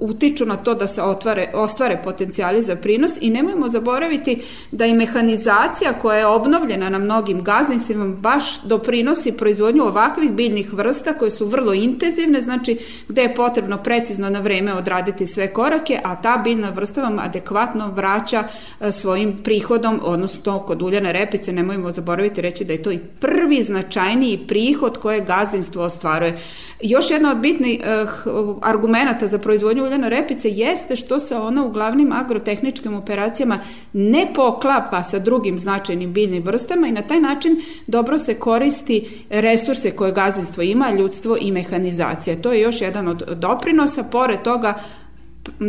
[0.00, 4.94] utiču na to da se otvare, ostvare potencijali za prinos i nemojmo zaboraviti da i
[4.94, 11.46] mehanizacija koja je obnovljena na mnogim gazdinstvima baš doprinosi proizvodnju ovakvih biljnih vrsta koje su
[11.46, 12.78] vrlo intenzivne, znači
[13.08, 17.90] gde je potrebno precizno na vreme odraditi sve korake, a ta biljna vrsta vam adekvatno
[17.90, 18.44] vraća
[18.80, 23.62] e, svojim prihodom, odnosno kod uljane repice, nemojmo zaboraviti reći da je to i prvi
[23.62, 26.38] značajniji prihod koje gazdinstvo ostvaruje.
[26.80, 31.70] Još jedna od bitnih uh, argumenta za proizvodnju uljane repice jeste što se ona u
[31.70, 33.58] glavnim agrotehničkim operacijama
[33.92, 39.90] ne poklapa sa drugim značajnim biljnim vrstama i na taj način dobro se koristi resurse
[39.90, 42.42] koje gazdinstvo ima, ljudstvo i mehanizacija.
[42.42, 44.02] To je još jedan od doprinosa.
[44.02, 44.74] Pored toga,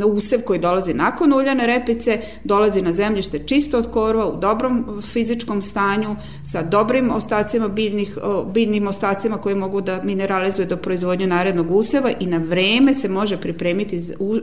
[0.05, 5.61] usev koji dolazi nakon uljane repice, dolazi na zemljište čisto od korova, u dobrom fizičkom
[5.61, 8.17] stanju, sa dobrim ostacima biljnih,
[8.53, 13.37] biljnim ostacima koji mogu da mineralizuju do proizvodnje narednog useva i na vreme se može
[13.37, 13.99] pripremiti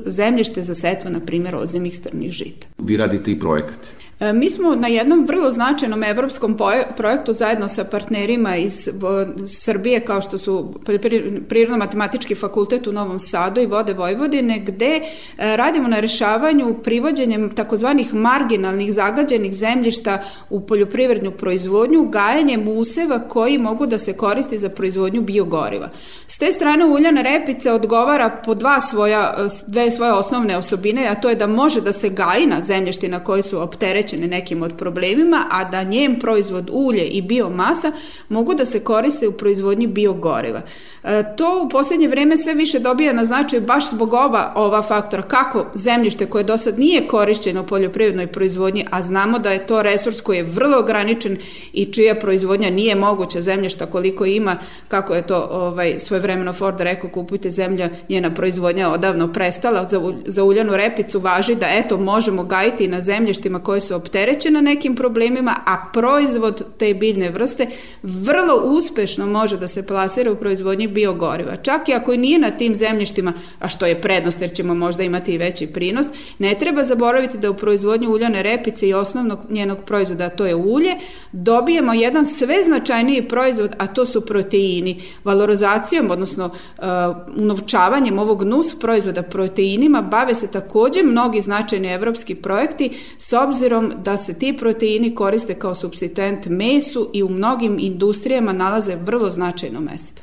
[0.06, 2.66] zemljište za setvu, na primjer, ozimih strnih žita.
[2.78, 3.78] Vi radite i projekat.
[4.20, 6.58] E, mi smo na jednom vrlo značajnom evropskom
[6.96, 8.88] projektu zajedno sa partnerima iz
[9.46, 10.74] Srbije kao što su
[11.48, 18.14] Prirodno-matematički fakultet u Novom Sadu i Vode Vojvodine gde e, radimo na rešavanju privođenjem takozvanih
[18.14, 25.20] marginalnih zagađenih zemljišta u poljoprivrednu proizvodnju gajanjem useva koji mogu da se koristi za proizvodnju
[25.20, 25.88] biogoriva.
[26.26, 31.28] S te strane uljana repica odgovara po dva svoja, dve svoje osnovne osobine, a to
[31.28, 34.76] je da može da se gaji na zemljišti na koji su opterećeni opterećene nekim od
[34.76, 37.92] problemima, a da njen proizvod ulje i biomasa
[38.28, 40.62] mogu da se koriste u proizvodnji biogoriva.
[41.04, 45.22] E, to u poslednje vreme sve više dobija na značaju baš zbog oba ova faktora,
[45.22, 49.82] kako zemljište koje do sad nije korišćeno u poljoprivrednoj proizvodnji, a znamo da je to
[49.82, 51.38] resurs koji je vrlo ograničen
[51.72, 54.56] i čija proizvodnja nije moguća zemljišta koliko ima,
[54.88, 60.12] kako je to ovaj, svoje vremeno Ford rekao, kupujte zemlja, njena proizvodnja odavno prestala, za,
[60.26, 65.56] za uljanu repicu važi da eto možemo gajiti na zemljištima koje su opterećena nekim problemima,
[65.66, 67.66] a proizvod te biljne vrste
[68.02, 71.56] vrlo uspešno može da se plasira u proizvodnji biogoriva.
[71.56, 75.34] Čak i ako nije na tim zemljištima, a što je prednost jer ćemo možda imati
[75.34, 76.06] i veći prinos,
[76.38, 80.54] ne treba zaboraviti da u proizvodnju uljane repice i osnovnog njenog proizvoda, a to je
[80.54, 80.94] ulje,
[81.32, 85.02] dobijemo jedan sve značajniji proizvod, a to su proteini.
[85.24, 86.84] Valorizacijom, odnosno uh,
[87.36, 94.16] unovčavanjem ovog nus proizvoda proteinima bave se takođe mnogi značajni evropski projekti s obzirom da
[94.16, 100.22] se ti proteini koriste kao substituent mesu i u mnogim industrijama nalaze vrlo značajno mesto.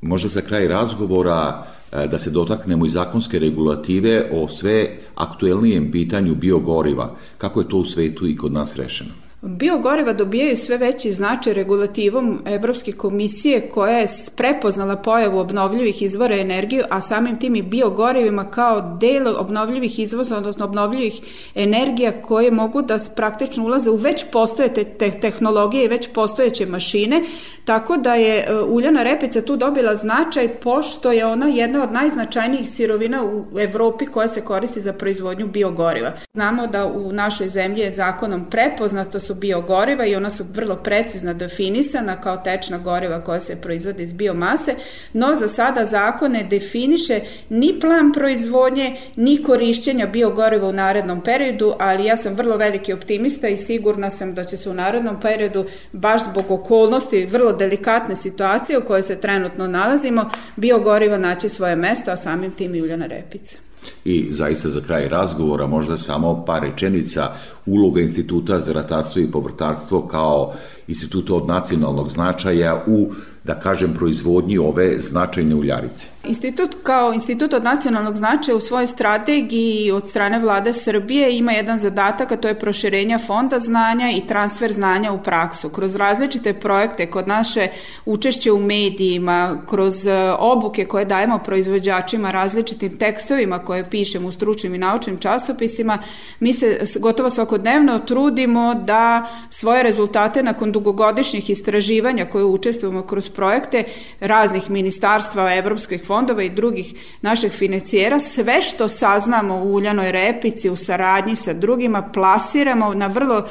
[0.00, 6.34] možda za kraj razgovora e, da se dotaknemo i zakonske regulative o sve aktuelnijem pitanju
[6.34, 7.16] biogoriva.
[7.38, 9.23] Kako je to u svetu i kod nas rešeno?
[9.46, 16.84] Biogoriva dobijaju sve veći značaj regulativom Evropske komisije koja je prepoznala pojavu obnovljivih izvora energije,
[16.90, 21.20] a samim tim i biogorivima kao delo obnovljivih izvoza, odnosno obnovljivih
[21.54, 27.22] energija koje mogu da praktično ulaze u već postojete te tehnologije i već postojeće mašine,
[27.64, 32.70] tako da je e, uljana repica tu dobila značaj pošto je ona jedna od najznačajnijih
[32.70, 36.12] sirovina u Evropi koja se koristi za proizvodnju biogoriva.
[36.34, 41.34] Znamo da u našoj zemlji je zakonom prepoznato su biogoriva i ona su vrlo precizno
[41.34, 44.74] definisana kao tečna goriva koja se proizvode iz biomase,
[45.12, 51.74] no za sada zakon ne definiše ni plan proizvodnje, ni korišćenja biogoriva u narednom periodu,
[51.78, 55.64] ali ja sam vrlo veliki optimista i sigurna sam da će se u narednom periodu,
[55.92, 62.10] baš zbog okolnosti, vrlo delikatne situacije u kojoj se trenutno nalazimo, biogoriva naći svoje mesto,
[62.10, 63.56] a samim tim i uljana repica.
[64.04, 67.30] I zaista za kraj razgovora možda samo par rečenica.
[67.66, 70.52] Uloga Instituta za ratarstvo i povrtarstvo kao
[70.88, 73.12] instituta od nacionalnog značaja u
[73.44, 76.06] da kažem, proizvodnji ove značajne uljarice.
[76.24, 81.78] Institut kao institut od nacionalnog značaja u svojoj strategiji od strane vlade Srbije ima jedan
[81.78, 85.68] zadatak, a to je proširenja fonda znanja i transfer znanja u praksu.
[85.68, 87.68] Kroz različite projekte, kod naše
[88.04, 94.74] učešće u medijima, kroz e, obuke koje dajemo proizvođačima, različitim tekstovima koje pišemo u stručnim
[94.74, 95.98] i naučnim časopisima,
[96.40, 103.84] mi se gotovo svakodnevno trudimo da svoje rezultate nakon dugogodišnjih istraživanja koje učestvujemo kroz projekte
[104.20, 110.76] raznih ministarstva, evropskih fondova i drugih naših financijera, sve što saznamo u uljanoj repici, u
[110.76, 113.46] saradnji sa drugima, plasiramo na vrlo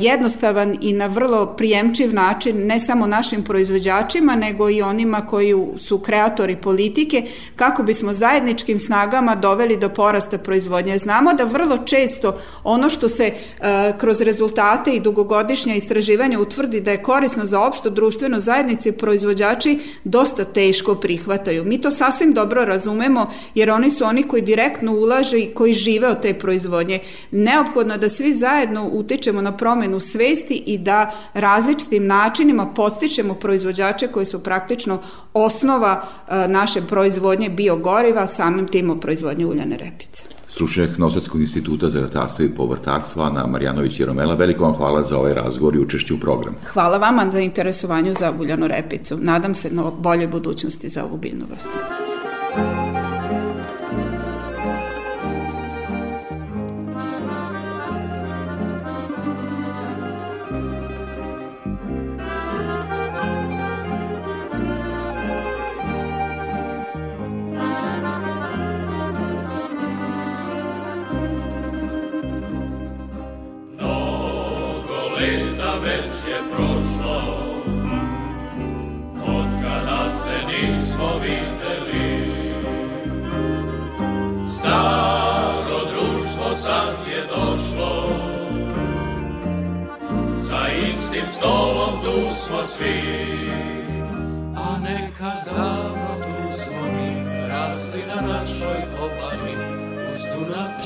[0.00, 5.98] jednostavan i na vrlo prijemčiv način ne samo našim proizvođačima nego i onima koji su
[5.98, 7.22] kreatori politike
[7.56, 10.98] kako bismo zajedničkim snagama doveli do porasta proizvodnje.
[10.98, 13.64] Znamo da vrlo često ono što se uh,
[13.98, 20.44] kroz rezultate i dugogodišnja istraživanja utvrdi da je korisno za opšto društveno zajednice proizvođači dosta
[20.44, 21.64] teško prihvataju.
[21.64, 26.08] Mi to sasvim dobro razumemo jer oni su oni koji direktno ulaže i koji žive
[26.08, 26.98] od te proizvodnje.
[27.30, 34.26] Neophodno da svi zajedno utičemo na promenu svesti i da različitim načinima postičemo proizvođače koji
[34.26, 34.98] su praktično
[35.34, 42.00] osnova e, naše proizvodnje biogoriva, samim tim o proizvodnje uljane repice stručnjak Nosadskog instituta za
[42.00, 44.34] ratarstvo i povrtarstvo Ana Marjanović i Romela.
[44.34, 46.56] Veliko vam hvala za ovaj razgovor i učešću u programu.
[46.66, 49.18] Hvala vama za interesovanju za uljanu repicu.
[49.20, 51.78] Nadam se na bolje budućnosti za ovu biljnu vrstu.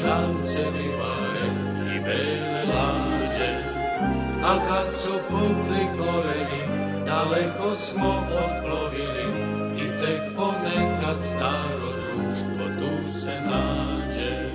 [0.07, 1.47] Dunav čamce ribare
[1.97, 3.51] I bele lađe.
[4.45, 6.63] A kad su pukli koreni
[7.07, 9.27] Daleko smo odplovili
[9.77, 14.51] I tek ponekad staro društvo Tu se nađe.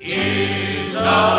[0.00, 1.33] I zato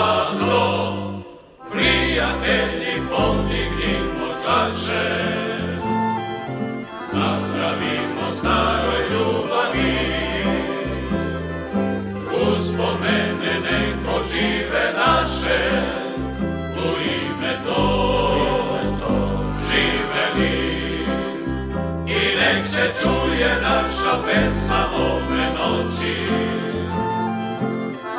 [23.01, 26.17] čuje naša pesma ove noći,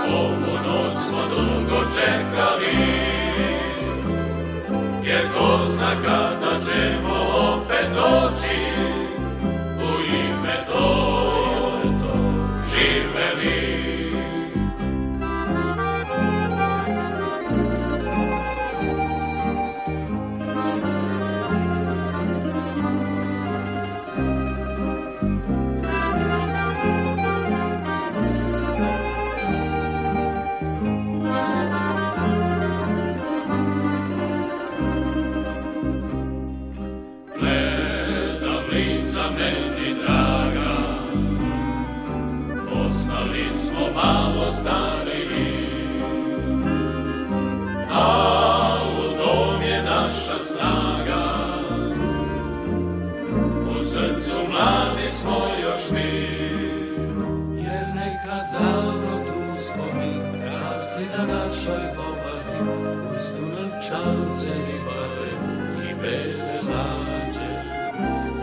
[0.09, 2.77] ovu noć smo dugo čekali
[5.05, 6.86] jer ko zna kada ćemo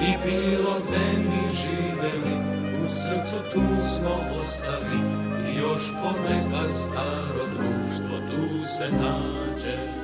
[0.04, 2.36] I bilo gde mi živeli,
[2.86, 5.00] u srcu tu smo ostali,
[5.50, 10.03] i još ponekad staro društvo tu se nađe.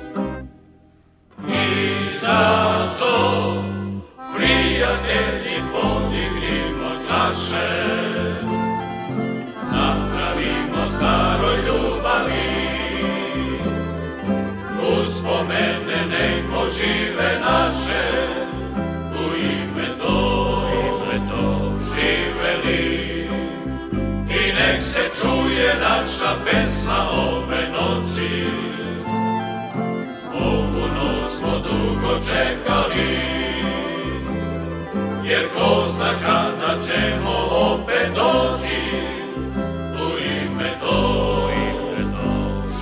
[25.80, 28.46] Naša pesma ove noći,
[31.40, 33.18] smo dugo čekali,
[35.24, 38.80] jer ko zna kada ćemo opet doći,
[39.94, 41.50] u ime to,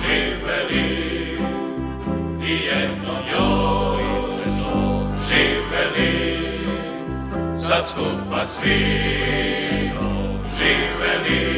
[0.05, 1.09] živeli.
[2.43, 2.65] I
[3.35, 3.99] joj,
[7.57, 8.79] sad skupa svi
[10.57, 11.48] živeli,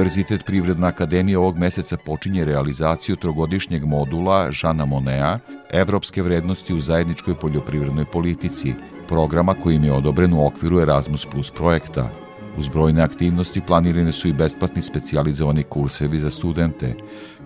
[0.00, 5.38] Univerzitet Privredna akademija ovog meseca počinje realizaciju trogodišnjeg modula Žana Monea
[5.72, 8.74] Evropske vrednosti u zajedničkoj poljoprivrednoj politici,
[9.08, 12.10] programa kojim je odobren u okviru Erasmus Plus projekta.
[12.58, 16.94] Uz brojne aktivnosti planirane su i besplatni specijalizovani kursevi za studente,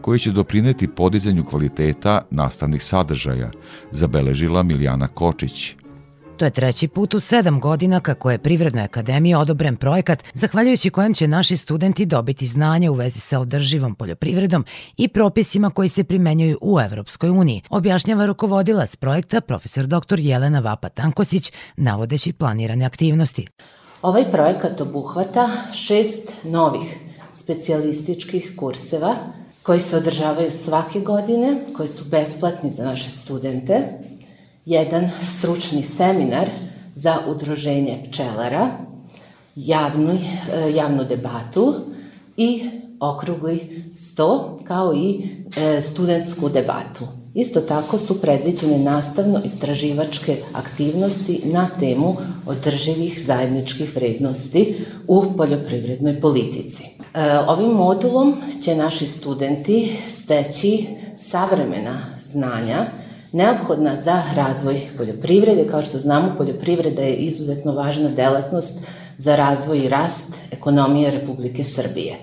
[0.01, 3.51] koji će doprineti podizanju kvaliteta nastavnih sadržaja,
[3.91, 5.77] zabeležila Miljana Kočić.
[6.37, 11.15] To je treći put u sedam godina kako je Privrednoj akademiji odobren projekat zahvaljujući kojem
[11.15, 14.65] će naši studenti dobiti znanje u vezi sa održivom poljoprivredom
[14.97, 20.19] i propisima koji se primenjuju u Evropskoj uniji, objašnjava rukovodilac projekta profesor dr.
[20.19, 23.47] Jelena Vapa-Tankosić, navodeći planirane aktivnosti.
[24.03, 26.97] Ovaj projekat obuhvata šest novih
[27.33, 29.15] specijalističkih kurseva
[29.63, 33.83] koji se održavaju svake godine, koji su besplatni za naše studente,
[34.67, 36.51] jedan stručni seminar
[36.95, 38.69] za udruženje pčelara,
[39.57, 40.19] javnu,
[40.75, 41.75] javnu debatu
[42.37, 42.63] i
[43.01, 45.23] okrugli sto, kao i
[45.57, 47.05] e, studentsku debatu.
[47.35, 54.75] Isto tako su predviđene nastavno-istraživačke aktivnosti na temu održivih zajedničkih vrednosti
[55.09, 56.83] u poljoprivrednoj politici.
[56.85, 60.87] E, ovim modulom će naši studenti steći
[61.17, 62.87] savremena znanja
[63.35, 65.67] neophodna za razvoj poljoprivrede.
[65.71, 68.79] Kao što znamo, poljoprivreda je izuzetno važna delatnost
[69.19, 72.17] za razvoj i rast ekonomije Republike Srbije.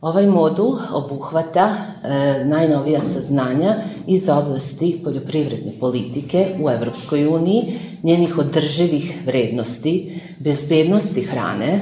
[0.00, 3.76] Ovaj modul obuhvata e, najnovija saznanja
[4.06, 11.80] iz oblasti poljoprivredne politike u Evropskoj uniji, njenih održivih vrednosti, bezbednosti hrane,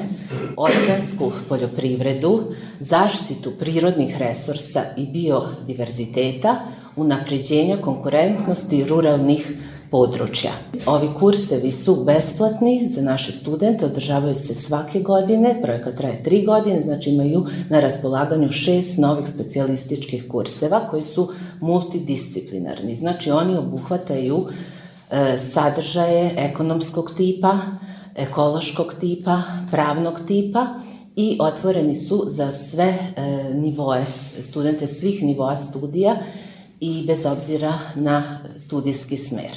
[0.57, 2.43] organsku poljoprivredu,
[2.81, 6.57] zaštitu prirodnih resursa i biodiverziteta,
[6.97, 9.53] unapređenja konkurentnosti ruralnih
[9.95, 10.51] područja.
[10.87, 16.81] Ovi kursevi su besplatni za naše studente, održavaju se svake godine, projekat traje tri godine,
[16.81, 21.29] znači imaju na raspolaganju šest novih specijalističkih kurseva koji su
[21.61, 22.95] multidisciplinarni.
[22.95, 24.47] Znači oni obuhvataju
[25.11, 27.59] e, sadržaje ekonomskog tipa,
[28.15, 30.67] ekološkog tipa, pravnog tipa
[31.17, 34.05] i otvoreni su za sve e, nivoe,
[34.41, 36.17] studente svih nivoa studija
[36.81, 39.51] i bez obzira na studijski smer.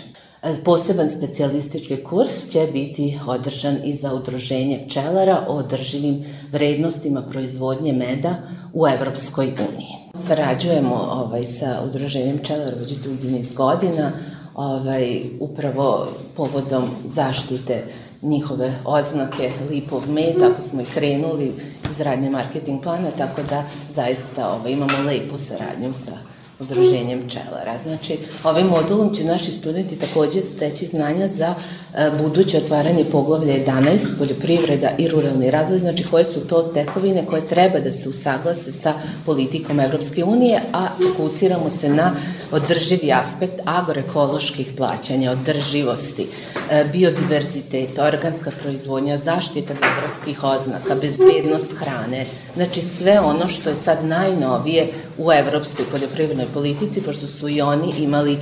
[0.65, 8.35] Poseban specijalistički kurs će biti održan i za udruženje pčelara o održivim vrednostima proizvodnje meda
[8.73, 10.25] u Evropskoj uniji.
[10.27, 14.11] Sarađujemo ovaj, sa udruženjem pčelara već dugi niz godina,
[14.55, 17.83] ovaj, upravo povodom zaštite
[18.21, 21.53] njihove oznake Lipov med, tako smo i krenuli
[21.89, 27.77] iz radnje marketing plana, tako da zaista ovaj, imamo lepu saradnju sa udruženjem pčelara.
[27.77, 31.55] Znači, ovim modulom će naši studenti takođe steći znanja za
[31.95, 37.47] e, buduće otvaranje poglavlja 11, poljoprivreda i ruralni razvoj, znači koje su to tekovine koje
[37.47, 38.93] treba da se usaglase sa
[39.25, 42.15] politikom Evropske unije, a fokusiramo se na
[42.51, 46.27] održivi aspekt agroekoloških plaćanja, održivosti,
[46.71, 52.25] e, biodiverzitet, organska proizvodnja, zaštita geografskih oznaka, bezbednost hrane,
[52.57, 54.87] Znači sve ono što je sad najnovije
[55.17, 58.37] u evropskoj poljoprivrednoj politici, pošto su i oni imali e,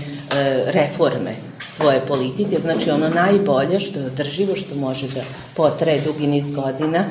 [0.65, 5.21] reforme svoje politike, znači ono najbolje što je održivo, što može da
[5.55, 7.03] potraje dugi niz godina,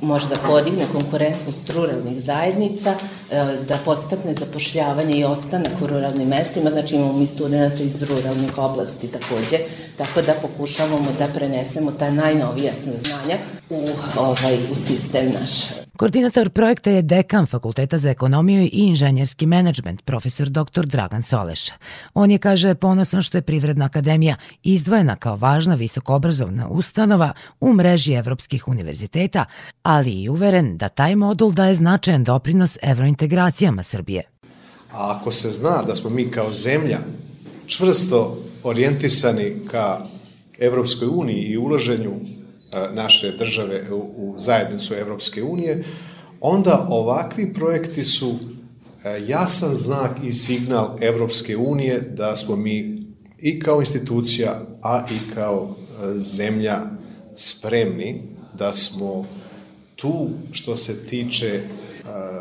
[0.00, 2.94] može da podigne konkurentnost ruralnih zajednica,
[3.30, 8.58] e, da podstakne zapošljavanje i ostanak u ruralnim mestima, znači imamo mi studenta iz ruralnih
[8.58, 9.58] oblasti takođe,
[9.98, 13.38] tako da pokušavamo da prenesemo ta najnovija znanja
[13.70, 15.82] u, ovaj, u sistem naš.
[15.96, 20.86] Koordinator projekta je dekan Fakulteta za ekonomiju i inženjerski menadžment, profesor dr.
[20.86, 21.70] Dragan Soleš.
[22.14, 28.12] On je, kaže, ponosan što je Privredna akademija izdvojena kao važna visokoobrazovna ustanova u mreži
[28.12, 29.44] evropskih univerziteta,
[29.82, 34.22] ali i uveren da taj modul daje značajan doprinos evrointegracijama Srbije.
[34.92, 36.98] A ako se zna da smo mi kao zemlja
[37.66, 40.06] čvrsto orijentisani ka
[40.58, 42.12] Evropskoj uniji i ulaženju
[42.92, 43.82] naše države
[44.16, 45.84] u zajednicu Evropske unije,
[46.40, 48.38] onda ovakvi projekti su
[49.26, 53.02] jasan znak i signal Evropske unije da smo mi
[53.38, 55.76] i kao institucija, a i kao
[56.16, 56.80] zemlja
[57.34, 58.22] spremni
[58.58, 59.26] da smo
[59.96, 61.62] tu što se tiče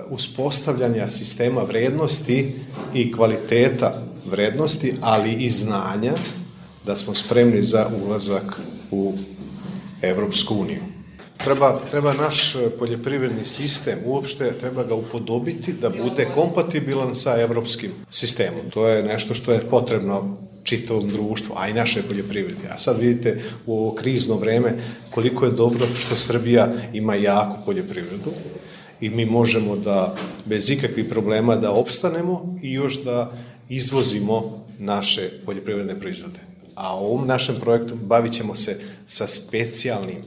[0.10, 2.54] uspostavljanja sistema vrednosti
[2.94, 6.14] i kvaliteta vrednosti, ali i znanja,
[6.86, 8.60] da smo spremni za ulazak
[8.92, 9.14] u
[10.02, 10.82] Evropsku uniju.
[11.44, 17.92] Treba, treba naš e, poljoprivredni sistem, uopšte treba ga upodobiti da bude kompatibilan sa evropskim
[18.10, 18.70] sistemom.
[18.74, 22.68] To je nešto što je potrebno čitavom društvu, a i naše poljoprivredi.
[22.70, 24.74] A sad vidite u ovo krizno vreme
[25.10, 28.32] koliko je dobro što Srbija ima jaku poljoprivredu
[29.02, 33.32] i mi možemo da bez ikakvih problema da opstanemo i još da
[33.70, 36.51] izvozimo naše poljoprivredne proizvode.
[36.76, 40.24] A ovom našem projektu bavit ćemo se sa specijalnim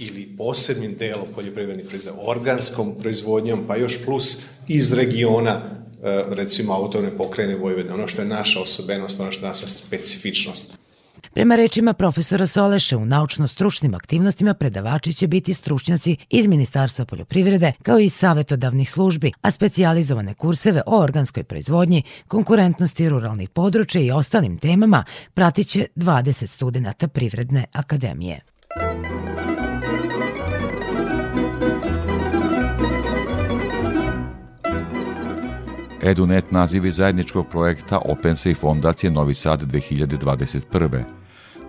[0.00, 4.38] ili posebnim delom poljoprivrednih proizvoda, organskom proizvodnjom, pa još plus
[4.68, 9.48] iz regiona e, recimo autorne pokrene Vojvodine, ono što je naša osobenost, ono što je
[9.48, 10.78] naša specifičnost.
[11.32, 17.98] Prema rečima profesora Soleše, u naučno-stručnim aktivnostima predavači će biti stručnjaci iz Ministarstva poljoprivrede kao
[17.98, 25.04] i savetodavnih službi, a specijalizovane kurseve o organskoj proizvodnji, konkurentnosti ruralnih područja i ostalim temama
[25.34, 28.40] pratiće 20 studenta Privredne akademije.
[36.02, 41.02] EduNet nazivi zajedničkog projekta Opense i Fondacije Novi Sad 2021.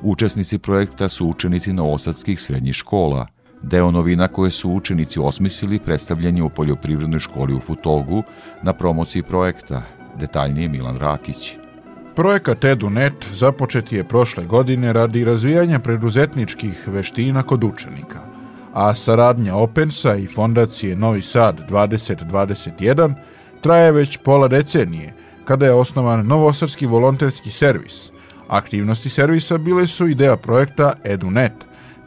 [0.02, 3.28] Učesnici projekta su učenici novosadskih srednjih škola.
[3.62, 8.24] Deo novina koje su učenici osmislili predstavljen je u poljoprivrednoj školi u Futogu
[8.62, 9.82] na promociji projekta.
[10.20, 11.54] Detaljnije Milan Rakić.
[12.16, 18.20] Projekat EduNet započet je prošle godine radi razvijanja preduzetničkih veština kod učenika,
[18.74, 23.14] a saradnja Opensa i Fondacije Novi Sad 2021
[23.62, 25.14] traje već pola decenije,
[25.45, 28.12] kada je osnovan Novosarski volonterski servis.
[28.47, 31.53] Aktivnosti servisa bile su ideja projekta EduNet,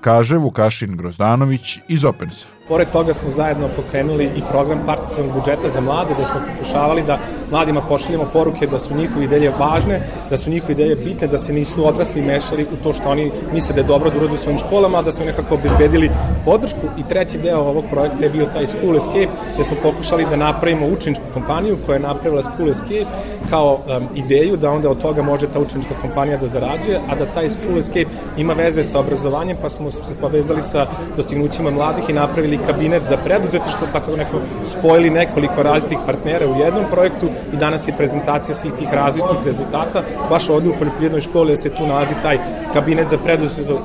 [0.01, 2.47] kaže Vukašin Grozdanović iz Opensa.
[2.69, 7.19] Pored toga smo zajedno pokrenuli i program participanog budžeta za mlade, gde smo pokušavali da
[7.51, 10.01] mladima pošaljemo poruke da su njihove ideje važne,
[10.31, 13.75] da su njihove ideje bitne, da se nisu odrasli mešali u to što oni misle
[13.75, 16.11] da je dobro da urode u svojim školama, da smo nekako obezbedili
[16.45, 16.87] podršku.
[16.99, 20.87] I treći deo ovog projekta je bio taj School Escape, gde smo pokušali da napravimo
[20.87, 23.07] učeničku kompaniju koja je napravila School Escape
[23.51, 27.27] kao um, ideju da onda od toga može ta učenička kompanija da zarađuje, a da
[27.27, 30.87] taj School Escape ima veze sa obrazovanjem, pa smo se povezali sa
[31.17, 36.85] dostignućima mladih i napravili kabinet za preduzetništvo, tako neko spojili nekoliko različitih partnera u jednom
[36.91, 40.03] projektu i danas je prezentacija svih tih različitih rezultata.
[40.31, 42.39] Baš ovde u poljoprivrednoj školi se tu nalazi taj
[42.73, 43.79] kabinet za preduzetništvo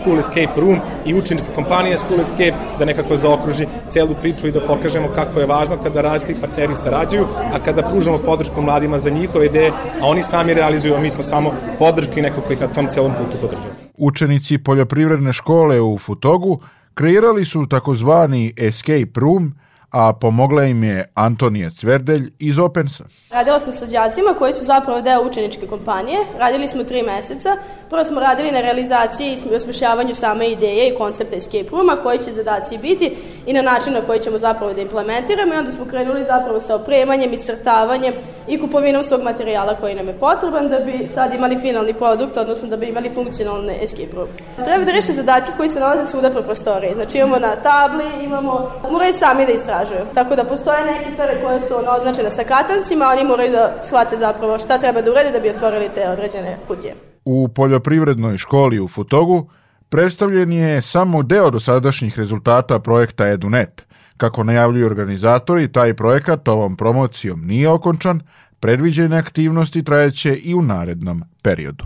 [0.00, 4.60] School Escape Room i učenička kompanija School Escape da nekako zaokruži celu priču i da
[4.60, 9.46] pokažemo kako je važno kada različiti partneri sarađuju, a kada pružamo podršku mladima za njihove
[9.46, 9.70] ideje,
[10.02, 12.88] a oni sami realizuju, a mi smo samo podrška i neko koji ih na tom
[12.88, 13.74] celom putu podržava.
[13.96, 16.60] Učenici poljoprivredne škole u Futogu
[16.98, 19.52] Kreirali su takozvani escape room,
[19.90, 23.04] a pomogla im je Antonija Cverdelj iz Opensa.
[23.30, 26.18] Radila sam sa đacima koji su zapravo deo učeničke kompanije.
[26.38, 27.56] Radili smo tri meseca.
[27.90, 32.32] Prvo smo radili na realizaciji i osmišljavanju same ideje i koncepta escape rooma, koji će
[32.32, 33.16] zadaci biti
[33.46, 36.74] i na način na koji ćemo zapravo da implementiramo i onda smo krenuli zapravo sa
[36.74, 38.14] opremanjem, iscrtavanjem
[38.48, 42.68] i kupovinom svog materijala koji nam je potreban da bi sad imali finalni produkt, odnosno
[42.68, 44.28] da bi imali funkcionalne escape room.
[44.64, 46.94] Treba da reši zadatke koji se nalaze svuda po prostoriji.
[46.94, 49.52] Znači imamo na tabli, imamo, moraju sami da
[49.82, 50.06] istražuju.
[50.14, 54.16] Tako da postoje neke stvari koje su ono, označene sa katancima, oni moraju da shvate
[54.16, 56.94] zapravo šta treba da urede da bi otvorili te određene kutije.
[57.24, 59.50] U poljoprivrednoj školi u Futogu
[59.88, 67.46] predstavljen je samo deo dosadašnjih rezultata projekta EduNet, Kako najavljuju organizatori, taj projekat ovom promocijom
[67.46, 68.20] nije okončan,
[68.60, 71.84] predviđene aktivnosti trajeće i u narednom periodu.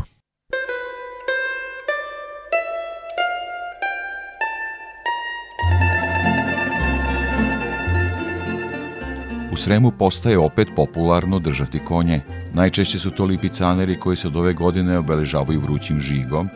[9.65, 12.21] Sremu postaje opet popularno držati konje.
[12.55, 16.49] Najčešće su to lipicaneri koji se od ove godine obeležavaju vrućim žigom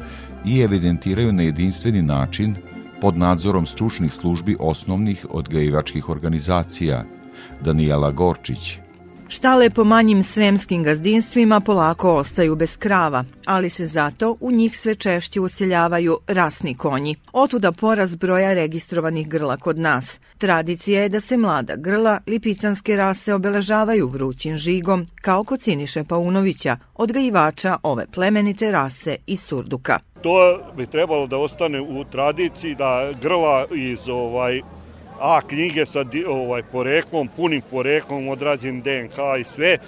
[0.44, 2.54] i evidentiraju na jedinstveni način
[3.00, 7.04] pod nadzorom stručnih službi osnovnih odgajivačkih organizacija.
[7.60, 8.78] Danijela Gorčić,
[9.34, 14.94] Štale po manjim sremskim gazdinstvima polako ostaju bez krava, ali se zato u njih sve
[14.94, 17.16] češće useljavaju rasni konji.
[17.32, 20.20] Otuda poraz broja registrovanih grla kod nas.
[20.38, 26.76] Tradicija je da se mlada grla lipicanske rase obeležavaju vrućim žigom, kao kod Siniše Paunovića,
[26.94, 29.98] odgajivača ove plemenite rase iz Surduka.
[30.22, 34.60] To bi trebalo da ostane u tradiciji da grla iz ovaj
[35.20, 39.78] A knjige sa ovaj, poreklom, punim poreklom, odrađen DNK i sve,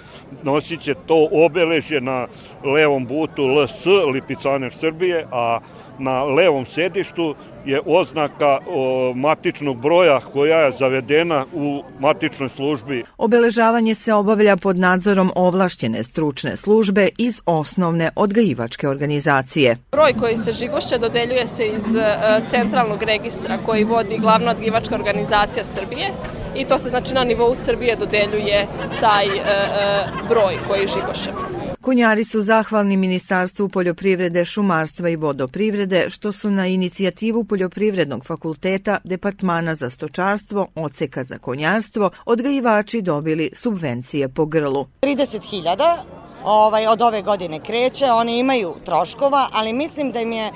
[0.43, 2.27] nosit će to obeležje na
[2.63, 5.59] levom butu LS, Lipicaner Srbije, a
[5.99, 7.35] na levom sedištu
[7.67, 13.03] je oznaka o, matičnog broja koja je zavedena u matičnoj službi.
[13.17, 19.77] Obeležavanje se obavlja pod nadzorom ovlašćene stručne službe iz osnovne odgajivačke organizacije.
[19.91, 22.17] Broj koji se žigoše dodeljuje se iz e,
[22.49, 26.07] centralnog registra koji vodi glavna odgajivačka organizacija Srbije
[26.55, 28.67] i to se znači na nivou Srbije dodeljuje
[28.99, 31.46] taj e, e, broj koji žigoše.
[31.87, 39.75] Konjari su zahvalni Ministarstvu poljoprivrede, šumarstva i vodoprivrede što su na inicijativu Poljoprivrednog fakulteta Departmana
[39.75, 44.87] za stočarstvo, oceka za konjarstvo, odgajivači dobili subvencije po grlu.
[45.01, 45.97] 30.000
[46.43, 50.51] ovaj, od ove godine kreće, oni imaju troškova, ali mislim da im je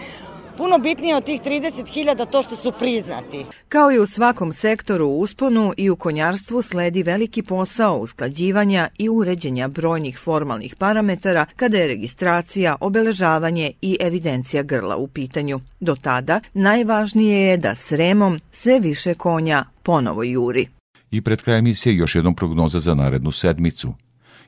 [0.62, 3.46] puno bitnije od tih 30.000 to što su priznati.
[3.70, 9.10] Kao i u svakom sektoru u usponu i u konjarstvu sledi veliki posao usklađivanja i
[9.10, 15.60] uređenja brojnih formalnih parametara kada je registracija, obeležavanje i evidencija grla u pitanju.
[15.80, 20.68] Do tada najvažnije je da s remom sve više konja ponovo juri.
[21.12, 23.94] I pred kraj emisije još jednom prognoza za narednu sedmicu.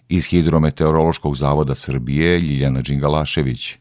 [0.10, 3.78] Iz Hidrometeorološkog zavoda Srbije Ljiljana Đingalašević.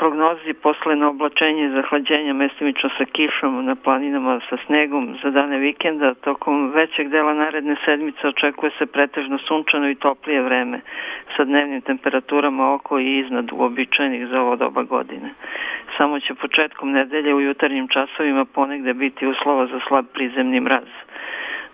[0.00, 6.14] Prognozi posleno oblačenje i zahlađenja mestimično sa kišom na planinama sa snegom za dane vikenda,
[6.14, 10.80] tokom većeg dela naredne sedmice očekuje se pretežno sunčano i toplije vreme
[11.36, 15.30] sa dnevnim temperaturama oko i iznad uobičajenih za ovo doba godine.
[15.96, 20.88] Samo će početkom nedelje u jutarnjim časovima ponegde biti uslova za slab prizemni mraz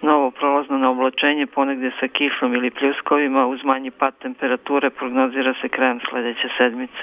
[0.02, 5.68] novo prolazno na oblačenje ponegde sa kišom ili pljuskovima uz manji pad temperature prognozira se
[5.68, 7.02] krajem sledeće sedmice.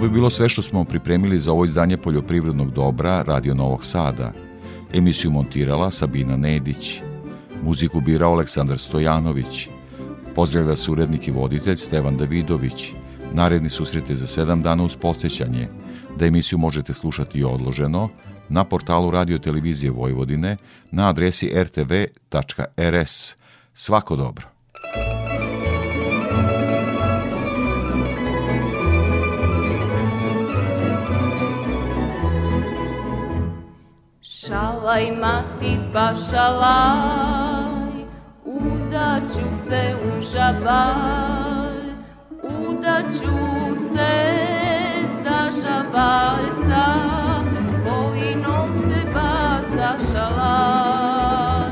[0.00, 4.32] bi bilo sve što smo pripremili za ovo izdanje poljoprivrednog dobra Radio Novog Sada.
[4.92, 7.00] Emisiju montirala Sabina Nedić.
[7.62, 9.68] Muziku birao Aleksandar Stojanović.
[10.34, 12.92] Pozdravlja se urednik i voditelj Stevan Davidović.
[13.32, 15.68] Naredni susrete za sedam dana uz podsjećanje
[16.18, 18.08] da emisiju možete slušati i odloženo
[18.48, 20.56] na portalu Radio Televizije Vojvodine
[20.90, 23.36] na adresi rtv.rs.
[23.74, 24.49] Svako dobro.
[34.90, 36.14] Šalaj mati pa
[38.44, 41.92] udaću se u žabalj,
[42.42, 44.34] udaću se
[45.24, 46.84] za žabaljca,
[47.84, 51.70] koji novce baca šalaj.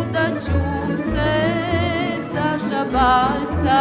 [0.00, 1.52] Udaću se
[2.32, 3.78] za žabaljca,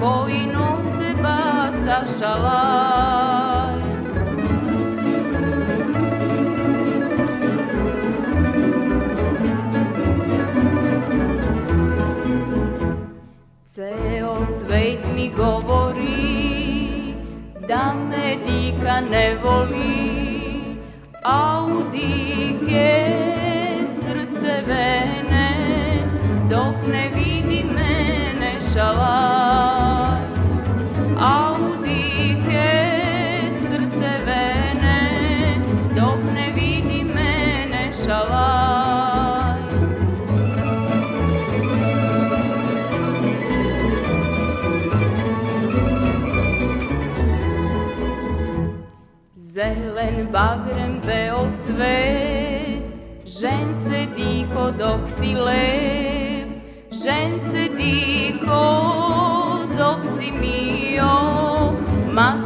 [0.00, 3.35] koji novce baca šalaj.
[13.76, 17.14] Ceo svet mi govori
[17.68, 20.76] da me dika ne voli,
[21.22, 22.88] a u dike
[23.86, 25.48] srce vene,
[26.50, 29.75] dok ne vidi mene šalaj.
[49.96, 52.84] Zelen bagrem beo cvet,
[53.24, 56.50] žen se diko dok si lep,
[56.92, 58.60] žen se diko
[59.72, 61.72] dok si mio,
[62.12, 62.36] ma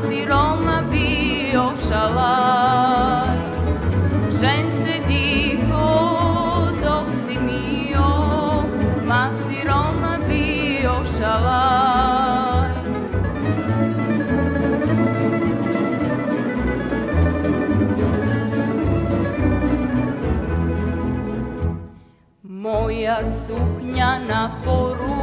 [23.10, 25.14] Moja suknja na poru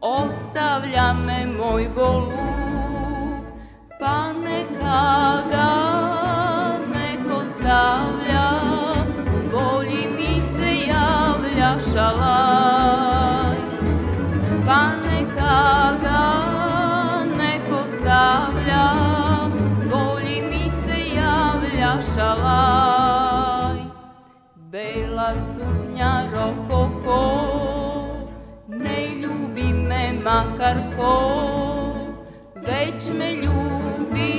[0.00, 2.32] Ostavlja me moj golu
[3.98, 5.85] Pa neka ga
[25.96, 27.20] suknja rokoko
[28.68, 29.72] Ne ljubi
[30.24, 31.14] makar ko
[32.54, 34.34] Već me ljubi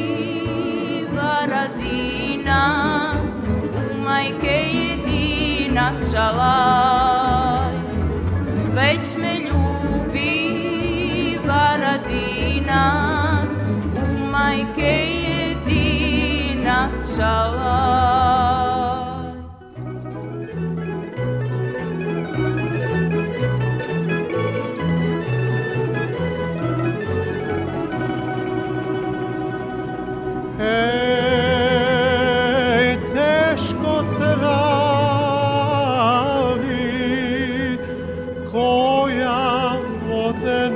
[1.16, 2.56] varadinac
[3.76, 7.76] U majke jedinac šalaj.
[8.76, 10.36] Već me ljubi
[11.48, 12.88] varadinac
[13.96, 14.96] U majke
[15.30, 17.57] jedinac šalaj
[38.98, 39.78] koja
[40.10, 40.70] vode